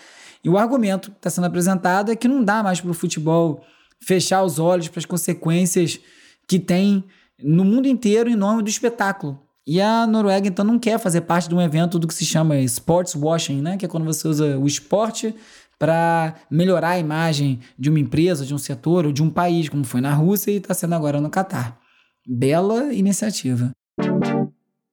E 0.44 0.50
o 0.50 0.58
argumento 0.58 1.12
que 1.12 1.18
está 1.18 1.30
sendo 1.30 1.48
apresentado 1.48 2.12
é 2.12 2.16
que 2.16 2.28
não 2.28 2.44
dá 2.44 2.64
mais 2.64 2.80
para 2.80 2.92
o 2.92 2.94
futebol 2.94 3.62
fechar 4.02 4.44
os 4.44 4.60
olhos 4.60 4.88
para 4.88 5.00
as 5.00 5.06
consequências 5.06 6.00
que 6.48 6.60
tem 6.60 7.04
no 7.44 7.64
mundo 7.66 7.88
inteiro 7.88 8.30
em 8.30 8.36
nome 8.36 8.64
do 8.64 8.70
espetáculo. 8.70 9.40
E 9.68 9.80
a 9.80 10.08
Noruega, 10.08 10.48
então, 10.48 10.66
não 10.66 10.80
quer 10.80 10.98
fazer 10.98 11.22
parte 11.22 11.48
de 11.48 11.54
um 11.54 11.62
evento 11.62 12.00
do 12.00 12.08
que 12.08 12.14
se 12.14 12.26
chama 12.26 12.58
sports 12.62 13.14
washing, 13.14 13.62
né? 13.62 13.78
que 13.78 13.86
é 13.86 13.88
quando 13.88 14.04
você 14.04 14.28
usa 14.28 14.58
o 14.58 14.66
esporte 14.66 15.36
para 15.78 16.36
melhorar 16.50 16.90
a 16.90 17.00
imagem 17.00 17.60
de 17.78 17.90
uma 17.90 18.00
empresa, 18.00 18.46
de 18.46 18.54
um 18.54 18.58
setor 18.58 19.06
ou 19.06 19.12
de 19.12 19.22
um 19.22 19.30
país, 19.30 19.70
como 19.70 19.84
foi 19.84 20.02
na 20.02 20.14
Rússia 20.14 20.52
e 20.52 20.56
está 20.56 20.74
sendo 20.74 20.96
agora 20.96 21.22
no 21.22 21.30
Catar. 21.30 21.80
Bela 22.28 22.94
iniciativa. 22.94 23.72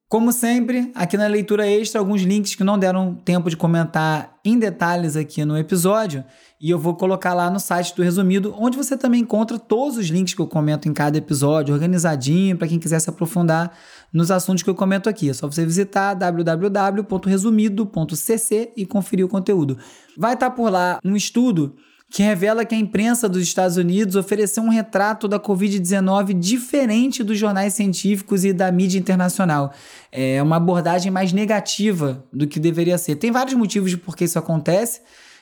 Como 0.09 0.31
sempre, 0.31 0.89
aqui 0.95 1.17
na 1.17 1.27
leitura 1.27 1.67
extra, 1.67 1.99
alguns 1.99 2.21
links 2.21 2.55
que 2.55 2.63
não 2.63 2.79
deram 2.79 3.13
tempo 3.13 3.49
de 3.49 3.57
comentar 3.57 4.39
em 4.43 4.57
detalhes 4.57 5.17
aqui 5.17 5.43
no 5.43 5.57
episódio, 5.57 6.23
e 6.61 6.69
eu 6.69 6.79
vou 6.79 6.95
colocar 6.95 7.33
lá 7.33 7.49
no 7.49 7.59
site 7.59 7.93
do 7.93 8.01
Resumido, 8.01 8.55
onde 8.57 8.77
você 8.77 8.95
também 8.95 9.19
encontra 9.19 9.59
todos 9.59 9.97
os 9.97 10.07
links 10.07 10.33
que 10.33 10.39
eu 10.39 10.47
comento 10.47 10.87
em 10.87 10.93
cada 10.93 11.17
episódio, 11.17 11.73
organizadinho, 11.73 12.57
para 12.57 12.69
quem 12.69 12.79
quiser 12.79 12.99
se 12.99 13.09
aprofundar 13.09 13.73
nos 14.13 14.31
assuntos 14.31 14.63
que 14.63 14.69
eu 14.69 14.75
comento 14.75 15.09
aqui. 15.09 15.29
É 15.29 15.33
só 15.33 15.45
você 15.45 15.65
visitar 15.65 16.13
www.resumido.cc 16.13 18.71
e 18.77 18.85
conferir 18.85 19.25
o 19.25 19.29
conteúdo. 19.29 19.77
Vai 20.17 20.35
estar 20.35 20.51
por 20.51 20.71
lá 20.71 20.99
um 21.03 21.17
estudo 21.17 21.75
que 22.09 22.23
revela 22.23 22.63
que 22.63 22.73
a 22.73 22.77
imprensa 22.77 23.27
dos 23.27 23.43
Estados 23.43 23.75
Unidos 23.75 24.15
ofereceu 24.15 24.63
um 24.63 24.69
retrato 24.69 25.27
da 25.27 25.39
Covid-19 25.39 26.33
diferente 26.39 27.21
dos 27.23 27.37
jornais 27.37 27.73
científicos 27.73 28.45
e 28.45 28.53
da 28.53 28.71
mídia 28.71 28.97
internacional. 28.97 29.73
É 30.11 30.41
uma 30.41 30.55
abordagem 30.55 31.11
mais 31.11 31.33
negativa 31.33 32.25
do 32.31 32.47
que 32.47 32.59
deveria 32.59 32.97
ser. 32.97 33.17
Tem 33.17 33.29
vários 33.29 33.55
motivos 33.55 33.89
de 33.89 33.97
por 33.97 34.15
que 34.15 34.23
isso 34.23 34.39
acontece, 34.39 35.01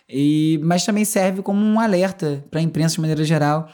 e, 0.09 0.59
mas 0.63 0.83
também 0.83 1.05
serve 1.05 1.43
como 1.43 1.63
um 1.63 1.79
alerta 1.79 2.43
para 2.49 2.59
a 2.59 2.63
imprensa 2.63 2.95
de 2.95 3.01
maneira 3.01 3.23
geral, 3.23 3.69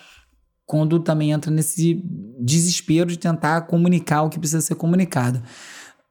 quando 0.65 0.99
também 0.99 1.31
entra 1.31 1.49
nesse 1.49 2.01
desespero 2.39 3.09
de 3.09 3.17
tentar 3.17 3.61
comunicar 3.61 4.23
o 4.23 4.29
que 4.29 4.39
precisa 4.39 4.61
ser 4.61 4.75
comunicado. 4.75 5.41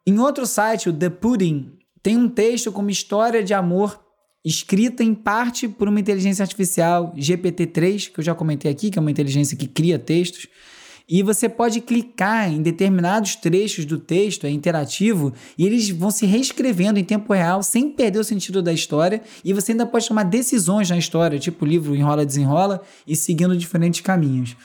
Em 0.07 0.19
outro 0.19 0.47
site, 0.47 0.89
o 0.89 0.93
The 0.93 1.11
Pudding, 1.11 1.73
tem 2.03 2.17
um 2.17 2.29
texto 2.29 2.73
como 2.73 2.89
história 2.89 3.45
de 3.45 3.53
amor 3.53 4.01
escrita 4.45 5.03
em 5.03 5.15
parte 5.15 5.69
por 5.69 5.89
uma 5.89 6.01
inteligência 6.01 6.43
artificial 6.43 7.13
GPT-3, 7.17 8.11
que 8.11 8.21
eu 8.21 8.25
já 8.25 8.35
comentei 8.35 8.71
aqui, 8.71 8.91
que 8.91 8.99
é 8.99 9.03
uma 9.03 9.11
inteligência 9.11 9.57
que 9.57 9.67
cria 9.67 9.99
textos. 9.99 10.47
E 11.13 11.23
você 11.25 11.49
pode 11.49 11.81
clicar 11.81 12.51
em 12.51 12.63
determinados 12.63 13.35
trechos 13.35 13.85
do 13.85 13.99
texto, 13.99 14.47
é 14.47 14.51
interativo, 14.51 15.33
e 15.59 15.67
eles 15.67 15.91
vão 15.91 16.11
se 16.11 16.25
reescrevendo 16.25 17.01
em 17.01 17.05
tempo 17.05 17.33
real, 17.33 17.65
sem 17.65 17.91
perder 17.91 18.21
o 18.21 18.25
sentido 18.25 18.63
da 18.63 18.73
história, 18.73 19.21
e 19.45 19.53
você 19.53 19.73
ainda 19.73 19.85
pode 19.85 20.07
tomar 20.07 20.23
decisões 20.23 20.89
na 20.89 20.97
história, 20.97 21.39
tipo 21.39 21.67
livro 21.67 21.97
enrola-desenrola, 21.97 22.81
e 23.07 23.17
seguindo 23.17 23.57
diferentes 23.57 24.01
caminhos. 24.01 24.57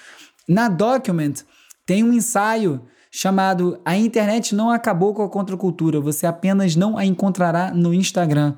Na 0.48 0.70
Document, 0.70 1.42
tem 1.84 2.04
um 2.04 2.14
ensaio 2.14 2.82
chamado 3.10 3.80
A 3.84 3.98
Internet 3.98 4.54
não 4.54 4.70
acabou 4.70 5.16
com 5.16 5.24
a 5.24 5.30
contracultura, 5.30 6.00
você 6.00 6.28
apenas 6.28 6.76
não 6.76 6.96
a 6.96 7.06
encontrará 7.06 7.74
no 7.74 7.92
Instagram 7.92 8.56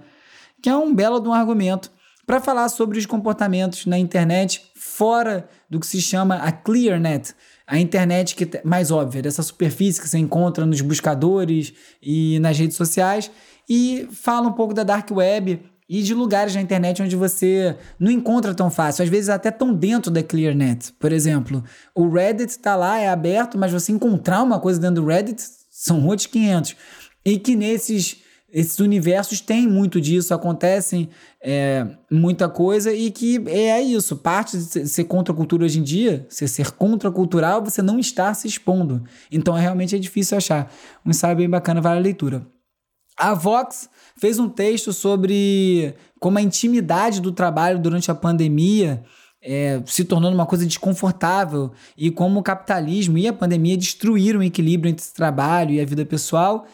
que 0.62 0.70
é 0.70 0.76
um 0.76 0.94
belo 0.94 1.20
de 1.20 1.28
um 1.28 1.34
argumento 1.34 1.92
para 2.26 2.42
falar 2.42 2.68
sobre 2.68 3.00
os 3.00 3.06
comportamentos 3.06 3.86
na 3.86 3.98
internet 3.98 4.62
fora 4.76 5.48
do 5.70 5.80
que 5.80 5.88
se 5.88 6.02
chama 6.02 6.36
a 6.36 6.52
ClearNet, 6.52 7.34
a 7.66 7.80
internet 7.80 8.36
que 8.36 8.62
mais 8.66 8.92
óbvia, 8.92 9.22
dessa 9.22 9.42
superfície 9.42 10.02
que 10.02 10.10
você 10.10 10.18
encontra 10.18 10.66
nos 10.66 10.82
buscadores 10.82 11.74
e 12.02 12.38
nas 12.40 12.58
redes 12.58 12.76
sociais, 12.76 13.32
e 13.70 14.08
fala 14.12 14.48
um 14.48 14.54
pouco 14.54 14.74
da 14.74 14.84
dark 14.84 15.10
web 15.12 15.62
e 15.90 16.04
de 16.04 16.14
lugares 16.14 16.54
na 16.54 16.62
internet 16.62 17.02
onde 17.02 17.16
você 17.16 17.78
não 17.98 18.12
encontra 18.12 18.54
tão 18.54 18.70
fácil, 18.70 19.04
às 19.04 19.10
vezes 19.10 19.30
até 19.30 19.50
tão 19.50 19.74
dentro 19.74 20.12
da 20.12 20.22
ClearNet. 20.22 20.92
Por 21.00 21.14
exemplo, 21.14 21.64
o 21.96 22.10
Reddit 22.10 22.52
está 22.52 22.76
lá, 22.76 23.00
é 23.00 23.08
aberto, 23.08 23.58
mas 23.58 23.72
você 23.72 23.94
encontrar 23.94 24.44
uma 24.44 24.60
coisa 24.60 24.80
dentro 24.80 25.02
do 25.02 25.08
Reddit 25.08 25.42
são 25.72 26.06
outros 26.06 26.28
500. 26.28 26.76
E 27.26 27.40
que 27.40 27.56
nesses 27.56 28.22
esses 28.52 28.80
universos 28.80 29.42
têm 29.42 29.68
muito 29.68 30.00
disso, 30.00 30.34
acontecem 30.34 31.10
é, 31.44 31.86
muita 32.10 32.48
coisa 32.48 32.94
e 32.94 33.12
que 33.12 33.44
é 33.48 33.82
isso. 33.82 34.16
Parte 34.16 34.58
de 34.58 34.88
ser 34.88 35.04
contra 35.04 35.34
a 35.34 35.36
cultura 35.36 35.66
hoje 35.66 35.80
em 35.80 35.84
dia, 35.84 36.26
ser, 36.30 36.48
ser 36.48 36.72
contracultural, 36.72 37.64
você 37.64 37.82
não 37.82 38.00
está 38.00 38.34
se 38.34 38.48
expondo. 38.48 39.04
Então 39.30 39.58
é, 39.58 39.62
realmente 39.62 39.96
é 39.96 40.00
difícil 40.00 40.38
achar. 40.38 40.72
Um 41.06 41.10
ensaio 41.10 41.36
bem 41.36 41.50
bacana, 41.50 41.82
vale 41.82 42.00
a 42.00 42.02
leitura. 42.02 42.48
A 43.18 43.34
Vox 43.34 43.90
fez 44.18 44.40
um 44.40 44.48
texto 44.48 44.94
sobre 44.94 45.94
como 46.20 46.38
a 46.38 46.42
intimidade 46.42 47.20
do 47.20 47.32
trabalho 47.32 47.80
durante 47.80 48.10
a 48.10 48.16
pandemia 48.16 49.04
é, 49.42 49.82
se 49.86 50.04
tornando 50.04 50.36
uma 50.36 50.46
coisa 50.46 50.66
desconfortável 50.66 51.72
e 51.98 52.10
como 52.12 52.40
o 52.40 52.44
capitalismo 52.44 53.18
e 53.18 53.28
a 53.28 53.34
pandemia 53.34 53.78
destruíram 53.78 54.40
o 54.40 54.44
equilíbrio 54.44 54.90
entre 54.90 55.04
esse 55.04 55.14
trabalho 55.14 55.72
e 55.72 55.82
a 55.82 55.86
vida 55.86 56.06
pessoal. 56.06 56.66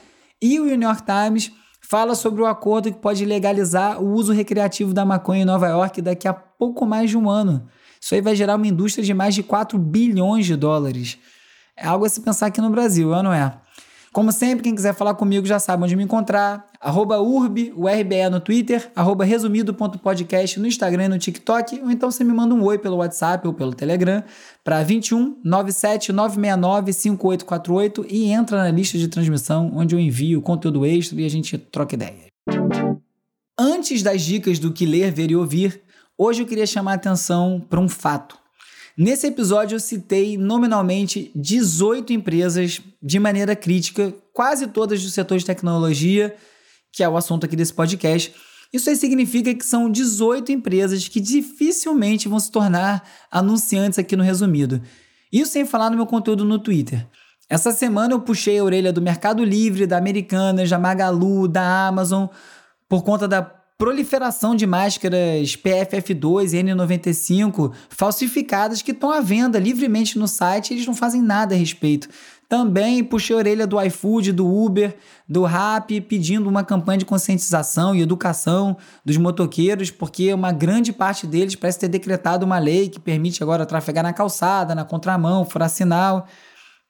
E 0.42 0.60
o 0.60 0.66
New 0.66 0.82
York 0.82 1.04
Times 1.04 1.52
fala 1.94 2.16
sobre 2.16 2.42
o 2.42 2.48
acordo 2.48 2.92
que 2.92 2.98
pode 2.98 3.24
legalizar 3.24 4.02
o 4.02 4.14
uso 4.14 4.34
recreativo 4.34 4.96
da 4.96 5.06
maconha 5.06 5.44
em 5.44 5.46
Nova 5.46 5.68
York 5.68 6.02
daqui 6.02 6.28
a 6.28 6.34
pouco 6.34 6.88
mais 6.88 7.12
de 7.12 7.16
um 7.16 7.30
ano. 7.30 7.68
Isso 8.02 8.16
aí 8.16 8.20
vai 8.20 8.36
gerar 8.36 8.56
uma 8.56 8.66
indústria 8.66 9.06
de 9.06 9.14
mais 9.14 9.36
de 9.36 9.44
4 9.44 9.78
bilhões 9.78 10.48
de 10.48 10.56
dólares. 10.56 11.20
É 11.78 11.86
algo 11.86 12.04
a 12.04 12.10
se 12.10 12.20
pensar 12.22 12.48
aqui 12.48 12.60
no 12.60 12.72
Brasil, 12.72 13.10
não 13.22 13.32
é? 13.32 13.56
Como 14.14 14.32
sempre, 14.32 14.64
quem 14.64 14.76
quiser 14.76 14.94
falar 14.94 15.16
comigo 15.16 15.44
já 15.44 15.58
sabe 15.58 15.84
onde 15.84 15.96
me 15.96 16.04
encontrar. 16.04 16.68
Arroba 16.80 17.20
urb, 17.20 17.74
o 17.76 17.88
RBE 17.88 18.30
no 18.30 18.40
Twitter, 18.40 18.92
arroba 18.96 19.26
resumido.podcast 19.26 20.60
no 20.60 20.68
Instagram 20.68 21.06
e 21.06 21.10
no 21.10 21.18
TikTok, 21.18 21.82
ou 21.82 21.90
então 21.90 22.12
você 22.12 22.24
me 22.24 22.32
manda 22.32 22.54
um 22.54 22.64
oi 22.64 22.78
pelo 22.78 22.98
WhatsApp 22.98 23.48
ou 23.48 23.56
pelo 23.56 23.74
Telegram 23.74 24.24
para 24.64 24.84
21 24.84 25.40
97 25.44 26.14
969 26.14 26.94
5848 26.94 28.06
e 28.08 28.26
entra 28.32 28.58
na 28.58 28.70
lista 28.70 29.00
de 29.00 29.08
transmissão 29.08 29.72
onde 29.74 29.96
eu 29.96 30.00
envio 30.00 30.44
conteúdo 30.44 30.86
extra 30.86 31.20
e 31.20 31.26
a 31.26 31.30
gente 31.30 31.58
troca 31.58 31.96
ideia. 31.96 32.28
Antes 33.58 34.04
das 34.04 34.22
dicas 34.22 34.60
do 34.60 34.72
que 34.72 34.86
ler, 34.86 35.12
ver 35.12 35.32
e 35.32 35.36
ouvir, 35.36 35.82
hoje 36.16 36.44
eu 36.44 36.46
queria 36.46 36.68
chamar 36.68 36.92
a 36.92 36.96
atenção 36.96 37.60
para 37.68 37.80
um 37.80 37.90
fato. 37.90 38.43
Nesse 38.98 39.26
episódio 39.26 39.76
eu 39.76 39.80
citei 39.80 40.38
nominalmente 40.38 41.32
18 41.36 42.14
empresas 42.14 42.80
de 43.02 43.20
maneira 43.20 43.56
crítica, 43.56 44.14
quase 44.32 44.68
todas 44.68 45.02
do 45.02 45.10
setor 45.10 45.40
de 45.40 45.46
tecnologia, 45.46 46.36
que 46.92 47.04
é 47.04 47.10
o 47.10 47.18
assunto 47.18 47.46
aqui 47.46 47.56
desse 47.56 47.74
podcast. 47.74 48.34
Isso 48.72 48.90
aí 48.90 48.96
significa 48.96 49.54
que 49.54 49.66
são 49.66 49.90
18 49.90 50.52
empresas 50.52 51.08
que 51.08 51.20
dificilmente 51.20 52.28
vão 52.28 52.40
se 52.40 52.52
tornar 52.52 53.04
anunciantes 53.32 53.98
aqui 53.98 54.16
no 54.16 54.24
resumido. 54.24 54.80
Isso 55.32 55.52
sem 55.52 55.66
falar 55.66 55.90
no 55.90 55.96
meu 55.96 56.06
conteúdo 56.06 56.46
no 56.46 56.60
Twitter. 56.60 57.08
Essa 57.50 57.72
semana 57.72 58.14
eu 58.14 58.20
puxei 58.20 58.60
a 58.60 58.64
orelha 58.64 58.94
do 58.94 59.02
Mercado 59.02 59.44
Livre, 59.44 59.88
da 59.88 59.98
Americanas, 59.98 60.70
da 60.70 60.78
Magalu, 60.78 61.48
da 61.48 61.88
Amazon, 61.88 62.28
por 62.88 63.04
conta 63.04 63.28
da 63.28 63.63
proliferação 63.78 64.56
de 64.56 64.66
máscaras 64.66 65.58
PFF2 65.58 66.54
e 66.54 66.64
N95 66.64 67.74
falsificadas 67.90 68.82
que 68.82 68.92
estão 68.92 69.12
à 69.12 69.20
venda 69.20 69.60
livremente 69.60 70.18
no 70.18 70.28
site 70.28 70.72
e 70.72 70.74
eles 70.76 70.86
não 70.86 70.94
fazem 70.94 71.22
nada 71.22 71.56
a 71.56 71.58
respeito. 71.58 72.08
Também 72.48 73.04
puxei 73.04 73.36
a 73.36 73.40
orelha 73.40 73.66
do 73.66 73.82
iFood, 73.82 74.32
do 74.32 74.48
Uber, 74.48 74.96
do 75.28 75.44
Rap, 75.44 76.00
pedindo 76.02 76.48
uma 76.48 76.64
campanha 76.64 77.00
de 77.00 77.06
conscientização 77.06 77.96
e 77.96 78.02
educação 78.02 78.78
dos 79.04 79.18
motoqueiros, 79.18 79.90
porque 79.90 80.32
uma 80.32 80.52
grande 80.52 80.94
parte 80.94 81.26
deles 81.26 81.56
parece 81.56 81.80
ter 81.80 81.88
decretado 81.88 82.46
uma 82.46 82.60
lei 82.60 82.90
que 82.90 83.00
permite 83.00 83.42
agora 83.42 83.66
trafegar 83.66 84.04
na 84.04 84.14
calçada, 84.14 84.76
na 84.76 84.86
contramão, 84.86 85.46
furar 85.46 85.68
sinal. 85.68 86.28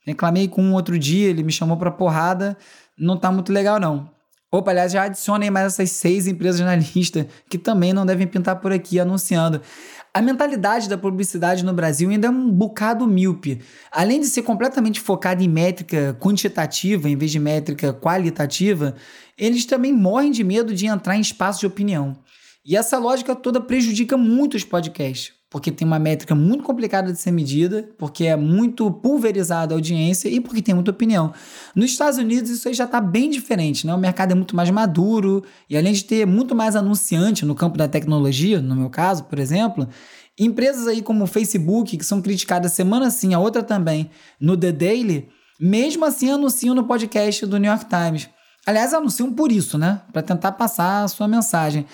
Reclamei 0.06 0.50
com 0.50 0.62
um 0.62 0.74
outro 0.74 1.00
dia, 1.00 1.30
ele 1.30 1.43
me 1.43 1.52
chamou 1.52 1.78
para 1.78 1.91
porrada. 1.91 2.58
Não 2.98 3.15
tá 3.15 3.32
muito 3.32 3.54
legal, 3.54 3.80
não. 3.80 4.10
Opa, 4.54 4.70
aliás, 4.70 4.92
já 4.92 5.06
adicionem 5.06 5.50
mais 5.50 5.74
essas 5.74 5.89
seis 5.94 6.28
empresas 6.28 6.62
na 6.62 6.76
lista 6.76 7.28
que 7.50 7.58
também 7.58 7.92
não 7.92 8.06
devem 8.06 8.28
pintar 8.28 8.58
por 8.58 8.72
aqui 8.72 9.00
anunciando. 9.00 9.60
A 10.13 10.22
mentalidade 10.22 10.88
da 10.88 10.96
publicidade 10.96 11.66
no 11.66 11.74
Brasil 11.74 12.08
ainda 12.08 12.28
é 12.28 12.30
um 12.30 12.52
bocado 12.52 13.08
míope. 13.08 13.63
Além 13.92 14.20
de 14.20 14.28
ser 14.28 14.44
completamente 14.44 15.02
focada 15.02 15.44
em 15.44 15.48
métrica 15.48 16.16
quantitativa 16.20 17.10
em 17.10 17.18
vez 17.18 17.32
de 17.32 17.39
métrica 17.39 17.92
qualitativa, 17.96 18.96
eles 19.36 19.66
também 19.66 19.92
morrem 19.92 20.30
de 20.30 20.44
medo 20.44 20.72
de 20.72 20.86
entrar 20.86 21.18
em 21.18 21.22
espaço 21.22 21.62
de 21.62 21.66
opinião. 21.66 22.16
E 22.63 22.78
essa 22.78 23.00
lógica 23.00 23.36
toda 23.36 23.60
prejudica 23.60 24.16
muito 24.16 24.56
os 24.56 24.63
podcasts 24.63 25.34
porque 25.54 25.72
tem 25.72 25.86
uma 25.88 26.00
métrica 26.00 26.34
muito 26.34 26.63
complicada 26.63 27.13
de 27.13 27.20
ser 27.20 27.30
medida, 27.30 27.88
porque 27.96 28.26
é 28.26 28.36
muito 28.36 28.89
pulverizada 28.89 29.76
a 29.76 29.78
audiência 29.78 30.28
e 30.28 30.42
porque 30.42 30.63
tem 30.63 30.74
muita 30.74 30.89
opinião. 30.89 31.32
Nos 31.76 31.92
Estados 31.92 32.18
Unidos 32.18 32.50
isso 32.50 32.68
aí 32.68 32.74
já 32.74 32.86
está 32.86 33.00
bem 33.00 33.30
diferente, 33.30 33.86
né? 33.86 33.94
O 33.94 33.98
mercado 34.00 34.32
é 34.32 34.36
muito 34.36 34.56
mais 34.56 34.72
maduro 34.72 35.44
e 35.70 35.78
além 35.78 35.94
de 35.94 36.06
ter 36.06 36.26
muito 36.26 36.56
mais 36.56 36.76
anunciante 36.76 37.46
no 37.46 37.54
campo 37.54 37.78
da 37.78 37.88
tecnologia, 37.88 38.60
no 38.63 38.76
meu 38.76 38.89
caso, 38.89 39.26
por 39.26 39.38
exemplo, 39.38 39.88
empresas 40.39 40.88
aí 40.88 41.04
como 41.04 41.24
o 41.24 41.28
Facebook, 41.28 41.98
que 41.98 42.04
são 42.04 42.20
criticadas 42.20 42.72
semana 42.72 43.12
sim, 43.12 43.36
a 43.36 43.39
outra 43.39 43.62
também, 43.62 44.10
no 44.42 44.58
The 44.58 44.72
Daily, 44.72 45.30
mesmo 45.60 46.04
assim 46.04 46.32
anunciam 46.32 46.74
no 46.74 46.86
podcast 46.86 47.46
do 47.46 47.60
New 47.60 47.70
York 47.70 47.86
Times. 47.86 48.28
Aliás, 48.66 48.92
anunciam 48.92 49.32
por 49.32 49.52
isso, 49.52 49.78
né? 49.78 50.02
Para 50.12 50.24
tentar 50.24 50.54
passar 50.54 51.04
a 51.04 51.08
sua 51.08 51.28
mensagem. 51.28 51.86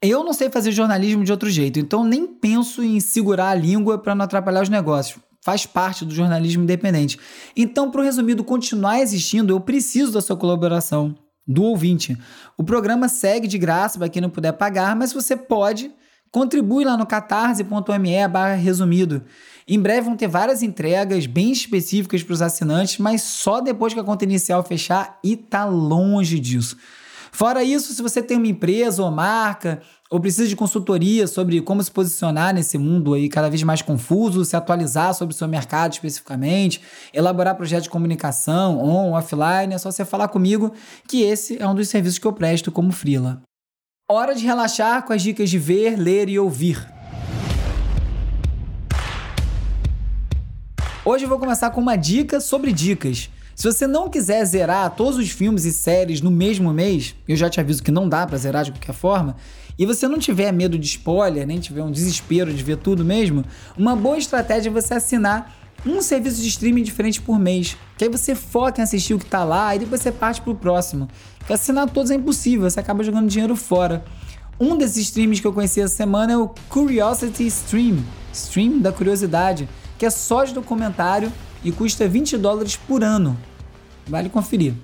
Eu 0.00 0.22
não 0.22 0.32
sei 0.32 0.48
fazer 0.48 0.70
jornalismo 0.70 1.24
de 1.24 1.32
outro 1.32 1.50
jeito, 1.50 1.80
então 1.80 2.04
nem 2.04 2.24
penso 2.24 2.84
em 2.84 3.00
segurar 3.00 3.50
a 3.50 3.54
língua 3.54 3.98
para 3.98 4.14
não 4.14 4.24
atrapalhar 4.24 4.62
os 4.62 4.68
negócios. 4.68 5.18
Faz 5.42 5.66
parte 5.66 6.04
do 6.04 6.14
jornalismo 6.14 6.62
independente. 6.62 7.18
Então, 7.56 7.90
para 7.90 8.00
o 8.00 8.04
resumido 8.04 8.44
continuar 8.44 9.00
existindo, 9.00 9.52
eu 9.52 9.58
preciso 9.58 10.12
da 10.12 10.20
sua 10.20 10.36
colaboração, 10.36 11.16
do 11.44 11.64
ouvinte. 11.64 12.16
O 12.56 12.62
programa 12.62 13.08
segue 13.08 13.48
de 13.48 13.58
graça 13.58 13.98
para 13.98 14.08
quem 14.08 14.22
não 14.22 14.30
puder 14.30 14.52
pagar, 14.52 14.94
mas 14.94 15.12
você 15.12 15.34
pode, 15.36 15.90
contribui 16.30 16.84
lá 16.84 16.96
no 16.96 17.06
catarse.me 17.06 18.28
barra 18.28 18.54
resumido. 18.54 19.24
Em 19.66 19.80
breve 19.80 20.02
vão 20.02 20.16
ter 20.16 20.28
várias 20.28 20.62
entregas 20.62 21.26
bem 21.26 21.50
específicas 21.50 22.22
para 22.22 22.34
os 22.34 22.42
assinantes, 22.42 22.98
mas 22.98 23.22
só 23.22 23.60
depois 23.60 23.92
que 23.92 24.00
a 24.00 24.04
conta 24.04 24.24
inicial 24.24 24.62
fechar 24.62 25.18
e 25.24 25.36
tá 25.36 25.64
longe 25.64 26.38
disso. 26.38 26.76
Fora 27.32 27.62
isso, 27.62 27.92
se 27.92 28.02
você 28.02 28.22
tem 28.22 28.36
uma 28.36 28.46
empresa 28.46 29.02
ou 29.02 29.10
marca, 29.10 29.80
ou 30.10 30.18
precisa 30.18 30.48
de 30.48 30.56
consultoria 30.56 31.26
sobre 31.26 31.60
como 31.60 31.82
se 31.82 31.90
posicionar 31.90 32.54
nesse 32.54 32.78
mundo 32.78 33.14
aí 33.14 33.28
cada 33.28 33.48
vez 33.48 33.62
mais 33.62 33.82
confuso, 33.82 34.44
se 34.44 34.56
atualizar 34.56 35.14
sobre 35.14 35.34
o 35.34 35.36
seu 35.36 35.46
mercado 35.46 35.92
especificamente, 35.92 36.80
elaborar 37.12 37.54
projetos 37.56 37.84
de 37.84 37.90
comunicação 37.90 38.78
on, 38.78 39.12
offline, 39.12 39.74
é 39.74 39.78
só 39.78 39.90
você 39.90 40.04
falar 40.04 40.28
comigo 40.28 40.72
que 41.06 41.22
esse 41.22 41.60
é 41.60 41.66
um 41.66 41.74
dos 41.74 41.88
serviços 41.88 42.18
que 42.18 42.26
eu 42.26 42.32
presto 42.32 42.72
como 42.72 42.92
freela. 42.92 43.42
Hora 44.10 44.34
de 44.34 44.44
relaxar 44.44 45.04
com 45.04 45.12
as 45.12 45.20
dicas 45.20 45.50
de 45.50 45.58
ver, 45.58 45.96
ler 45.96 46.30
e 46.30 46.38
ouvir. 46.38 46.86
Hoje 51.04 51.24
eu 51.24 51.28
vou 51.28 51.38
começar 51.38 51.70
com 51.70 51.80
uma 51.80 51.96
dica 51.96 52.40
sobre 52.40 52.72
dicas. 52.72 53.30
Se 53.58 53.66
você 53.66 53.88
não 53.88 54.08
quiser 54.08 54.44
zerar 54.44 54.88
todos 54.94 55.16
os 55.16 55.30
filmes 55.30 55.64
e 55.64 55.72
séries 55.72 56.20
no 56.20 56.30
mesmo 56.30 56.72
mês, 56.72 57.16
eu 57.26 57.34
já 57.34 57.50
te 57.50 57.58
aviso 57.58 57.82
que 57.82 57.90
não 57.90 58.08
dá 58.08 58.24
para 58.24 58.38
zerar 58.38 58.62
de 58.62 58.70
qualquer 58.70 58.94
forma, 58.94 59.34
e 59.76 59.84
você 59.84 60.06
não 60.06 60.16
tiver 60.16 60.52
medo 60.52 60.78
de 60.78 60.86
spoiler, 60.86 61.44
nem 61.44 61.58
tiver 61.58 61.82
um 61.82 61.90
desespero 61.90 62.54
de 62.54 62.62
ver 62.62 62.76
tudo 62.76 63.04
mesmo, 63.04 63.44
uma 63.76 63.96
boa 63.96 64.16
estratégia 64.16 64.70
é 64.70 64.72
você 64.72 64.94
assinar 64.94 65.56
um 65.84 66.00
serviço 66.00 66.40
de 66.40 66.46
streaming 66.46 66.84
diferente 66.84 67.20
por 67.20 67.36
mês. 67.36 67.76
Que 67.96 68.04
aí 68.04 68.10
você 68.10 68.32
foca 68.32 68.80
em 68.80 68.84
assistir 68.84 69.14
o 69.14 69.18
que 69.18 69.26
tá 69.26 69.42
lá 69.42 69.74
e 69.74 69.80
depois 69.80 70.02
você 70.02 70.12
parte 70.12 70.40
pro 70.40 70.54
próximo. 70.54 71.08
Porque 71.40 71.52
assinar 71.52 71.90
todos 71.90 72.12
é 72.12 72.14
impossível, 72.14 72.70
você 72.70 72.78
acaba 72.78 73.02
jogando 73.02 73.26
dinheiro 73.26 73.56
fora. 73.56 74.04
Um 74.60 74.78
desses 74.78 74.98
streams 74.98 75.40
que 75.40 75.46
eu 75.48 75.52
conheci 75.52 75.80
essa 75.80 75.96
semana 75.96 76.32
é 76.32 76.36
o 76.36 76.54
Curiosity 76.68 77.44
Stream, 77.48 77.98
stream 78.32 78.78
da 78.78 78.92
curiosidade, 78.92 79.68
que 79.98 80.06
é 80.06 80.10
só 80.10 80.44
de 80.44 80.54
documentário 80.54 81.32
e 81.64 81.72
custa 81.72 82.08
20 82.08 82.36
dólares 82.38 82.76
por 82.76 83.02
ano. 83.02 83.36
Vale 84.06 84.28
conferir. 84.28 84.74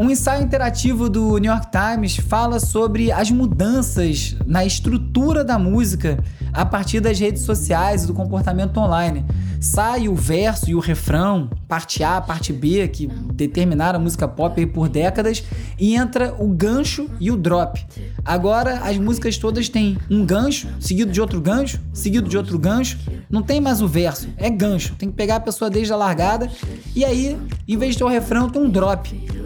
Um 0.00 0.08
ensaio 0.08 0.44
interativo 0.44 1.10
do 1.10 1.38
New 1.38 1.50
York 1.50 1.66
Times 1.72 2.18
fala 2.18 2.60
sobre 2.60 3.10
as 3.10 3.32
mudanças 3.32 4.36
na 4.46 4.64
estrutura 4.64 5.42
da 5.42 5.58
música 5.58 6.22
a 6.52 6.64
partir 6.64 7.00
das 7.00 7.18
redes 7.18 7.42
sociais 7.42 8.04
e 8.04 8.06
do 8.06 8.14
comportamento 8.14 8.78
online. 8.78 9.24
Sai 9.60 10.08
o 10.08 10.14
verso 10.14 10.70
e 10.70 10.74
o 10.76 10.78
refrão, 10.78 11.50
parte 11.66 12.04
A, 12.04 12.20
parte 12.20 12.52
B, 12.52 12.86
que 12.86 13.08
determinaram 13.08 13.98
a 13.98 14.02
música 14.02 14.28
pop 14.28 14.64
por 14.66 14.88
décadas, 14.88 15.42
e 15.76 15.96
entra 15.96 16.32
o 16.38 16.46
gancho 16.46 17.10
e 17.18 17.28
o 17.28 17.36
drop. 17.36 17.84
Agora 18.24 18.78
as 18.84 18.96
músicas 18.98 19.36
todas 19.36 19.68
têm 19.68 19.98
um 20.08 20.24
gancho, 20.24 20.68
seguido 20.78 21.10
de 21.10 21.20
outro 21.20 21.40
gancho, 21.40 21.80
seguido 21.92 22.28
de 22.28 22.36
outro 22.36 22.56
gancho. 22.56 23.00
Não 23.28 23.42
tem 23.42 23.60
mais 23.60 23.82
o 23.82 23.88
verso, 23.88 24.28
é 24.36 24.48
gancho. 24.48 24.94
Tem 24.94 25.10
que 25.10 25.16
pegar 25.16 25.36
a 25.36 25.40
pessoa 25.40 25.68
desde 25.68 25.92
a 25.92 25.96
largada 25.96 26.48
e 26.94 27.04
aí, 27.04 27.36
em 27.66 27.76
vez 27.76 27.94
de 27.94 27.98
ter 27.98 28.04
o 28.04 28.08
refrão, 28.08 28.48
tem 28.48 28.62
um 28.62 28.70
drop 28.70 29.37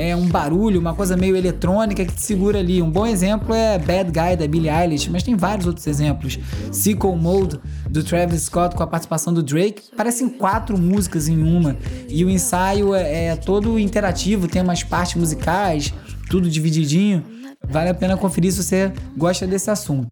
é 0.00 0.16
um 0.16 0.26
barulho, 0.26 0.80
uma 0.80 0.94
coisa 0.94 1.14
meio 1.14 1.36
eletrônica 1.36 2.02
que 2.06 2.12
te 2.12 2.22
segura 2.22 2.58
ali. 2.58 2.80
Um 2.80 2.90
bom 2.90 3.06
exemplo 3.06 3.54
é 3.54 3.78
Bad 3.78 4.10
Guy 4.10 4.36
da 4.36 4.48
Billie 4.48 4.70
Eilish, 4.70 5.10
mas 5.10 5.22
tem 5.22 5.36
vários 5.36 5.66
outros 5.66 5.86
exemplos. 5.86 6.38
Sickle 6.72 7.14
Mode 7.14 7.60
do 7.90 8.02
Travis 8.02 8.44
Scott 8.44 8.74
com 8.74 8.82
a 8.82 8.86
participação 8.86 9.34
do 9.34 9.42
Drake, 9.42 9.94
parecem 9.94 10.30
quatro 10.30 10.78
músicas 10.78 11.28
em 11.28 11.42
uma. 11.42 11.76
E 12.08 12.24
o 12.24 12.30
ensaio 12.30 12.94
é, 12.94 13.26
é 13.26 13.36
todo 13.36 13.78
interativo, 13.78 14.48
tem 14.48 14.62
umas 14.62 14.82
partes 14.82 15.16
musicais, 15.16 15.92
tudo 16.30 16.48
divididinho. 16.48 17.22
Vale 17.68 17.90
a 17.90 17.94
pena 17.94 18.16
conferir 18.16 18.52
se 18.52 18.62
você 18.64 18.90
gosta 19.18 19.46
desse 19.46 19.70
assunto. 19.70 20.08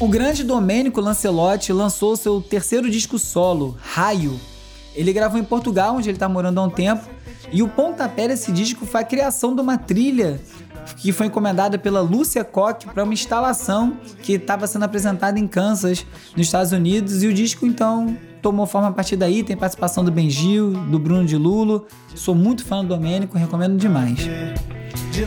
O 0.00 0.08
grande 0.08 0.42
Domênico 0.42 0.98
Lancelotti 0.98 1.74
lançou 1.74 2.16
seu 2.16 2.40
terceiro 2.40 2.90
disco 2.90 3.18
solo, 3.18 3.76
Raio. 3.82 4.40
Ele 4.94 5.12
gravou 5.12 5.38
em 5.38 5.44
Portugal, 5.44 5.96
onde 5.96 6.08
ele 6.08 6.16
está 6.16 6.26
morando 6.26 6.58
há 6.58 6.62
um 6.62 6.70
tempo, 6.70 7.06
e 7.52 7.62
o 7.62 7.68
pontapé 7.68 8.26
desse 8.26 8.50
disco 8.50 8.86
foi 8.86 9.02
a 9.02 9.04
criação 9.04 9.54
de 9.54 9.60
uma 9.60 9.76
trilha 9.76 10.40
que 10.96 11.12
foi 11.12 11.26
encomendada 11.26 11.78
pela 11.78 12.00
Lúcia 12.00 12.42
Koch 12.42 12.86
para 12.86 13.04
uma 13.04 13.12
instalação 13.12 13.98
que 14.22 14.32
estava 14.32 14.66
sendo 14.66 14.86
apresentada 14.86 15.38
em 15.38 15.46
Kansas, 15.46 16.06
nos 16.34 16.46
Estados 16.46 16.72
Unidos, 16.72 17.22
e 17.22 17.26
o 17.26 17.34
disco 17.34 17.66
então 17.66 18.16
tomou 18.40 18.66
forma 18.66 18.88
a 18.88 18.92
partir 18.92 19.16
daí, 19.16 19.42
tem 19.44 19.54
participação 19.54 20.02
do 20.02 20.10
Benjil, 20.10 20.70
do 20.70 20.98
Bruno 20.98 21.26
de 21.26 21.36
Lulo. 21.36 21.86
Sou 22.14 22.34
muito 22.34 22.64
fã 22.64 22.82
do 22.82 22.88
Domênico, 22.88 23.36
recomendo 23.36 23.76
demais. 23.76 24.16
De 25.12 25.26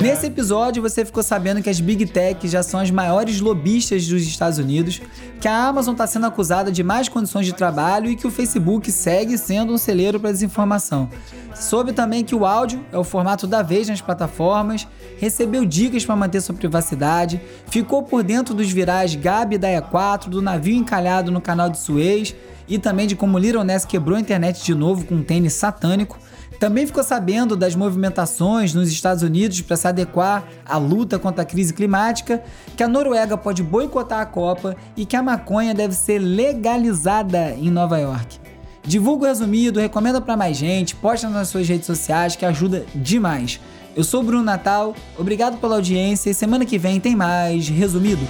Nesse 0.00 0.26
episódio 0.26 0.80
você 0.80 1.04
ficou 1.04 1.24
sabendo 1.24 1.60
que 1.60 1.68
as 1.68 1.80
Big 1.80 2.06
Tech 2.06 2.46
já 2.46 2.62
são 2.62 2.78
as 2.78 2.90
maiores 2.90 3.40
lobistas 3.40 4.06
dos 4.06 4.22
Estados 4.22 4.58
Unidos, 4.58 5.02
que 5.40 5.48
a 5.48 5.66
Amazon 5.66 5.92
está 5.92 6.06
sendo 6.06 6.26
acusada 6.26 6.70
de 6.70 6.84
mais 6.84 7.08
condições 7.08 7.46
de 7.46 7.52
trabalho 7.52 8.08
e 8.08 8.14
que 8.14 8.26
o 8.26 8.30
Facebook 8.30 8.92
segue 8.92 9.36
sendo 9.36 9.72
um 9.72 9.78
celeiro 9.78 10.20
para 10.20 10.30
desinformação. 10.30 11.10
Soube 11.52 11.92
também 11.92 12.24
que 12.24 12.34
o 12.34 12.46
áudio 12.46 12.84
é 12.92 12.98
o 12.98 13.02
formato 13.02 13.46
da 13.46 13.60
vez 13.60 13.88
nas 13.88 14.00
plataformas, 14.00 14.86
recebeu 15.18 15.64
dicas 15.64 16.04
para 16.04 16.14
manter 16.14 16.40
sua 16.40 16.54
privacidade, 16.54 17.40
ficou 17.68 18.04
por 18.04 18.22
dentro 18.22 18.54
dos 18.54 18.70
virais 18.70 19.16
Gabi 19.16 19.58
da 19.58 19.68
E4, 19.68 20.28
do 20.28 20.40
navio 20.40 20.76
encalhado 20.76 21.32
no 21.32 21.40
canal 21.40 21.68
de 21.68 21.78
Suez 21.78 22.34
e 22.68 22.78
também 22.78 23.06
de 23.06 23.16
como 23.16 23.38
Little 23.38 23.64
Ness 23.64 23.84
quebrou 23.84 24.16
a 24.16 24.20
internet 24.20 24.64
de 24.64 24.74
novo 24.74 25.04
com 25.04 25.16
um 25.16 25.22
tênis 25.22 25.54
satânico. 25.54 26.18
Também 26.62 26.86
ficou 26.86 27.02
sabendo 27.02 27.56
das 27.56 27.74
movimentações 27.74 28.72
nos 28.72 28.88
Estados 28.88 29.24
Unidos 29.24 29.60
para 29.62 29.76
se 29.76 29.88
adequar 29.88 30.44
à 30.64 30.76
luta 30.76 31.18
contra 31.18 31.42
a 31.42 31.44
crise 31.44 31.74
climática, 31.74 32.40
que 32.76 32.84
a 32.84 32.86
Noruega 32.86 33.36
pode 33.36 33.64
boicotar 33.64 34.20
a 34.20 34.26
Copa 34.26 34.76
e 34.96 35.04
que 35.04 35.16
a 35.16 35.22
maconha 35.24 35.74
deve 35.74 35.92
ser 35.92 36.20
legalizada 36.20 37.50
em 37.50 37.68
Nova 37.68 37.98
York. 37.98 38.38
Divulga 38.84 39.24
o 39.24 39.26
resumido, 39.26 39.80
recomenda 39.80 40.20
para 40.20 40.36
mais 40.36 40.56
gente, 40.56 40.94
posta 40.94 41.28
nas 41.28 41.48
suas 41.48 41.68
redes 41.68 41.84
sociais 41.84 42.36
que 42.36 42.46
ajuda 42.46 42.86
demais. 42.94 43.58
Eu 43.96 44.04
sou 44.04 44.20
o 44.20 44.24
Bruno 44.24 44.44
Natal, 44.44 44.94
obrigado 45.18 45.56
pela 45.56 45.74
audiência 45.74 46.30
e 46.30 46.34
semana 46.34 46.64
que 46.64 46.78
vem 46.78 47.00
tem 47.00 47.16
mais 47.16 47.68
resumido. 47.68 48.22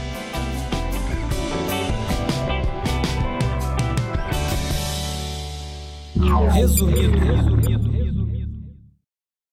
Resumido, 6.55 7.18
resumido. 7.18 8.02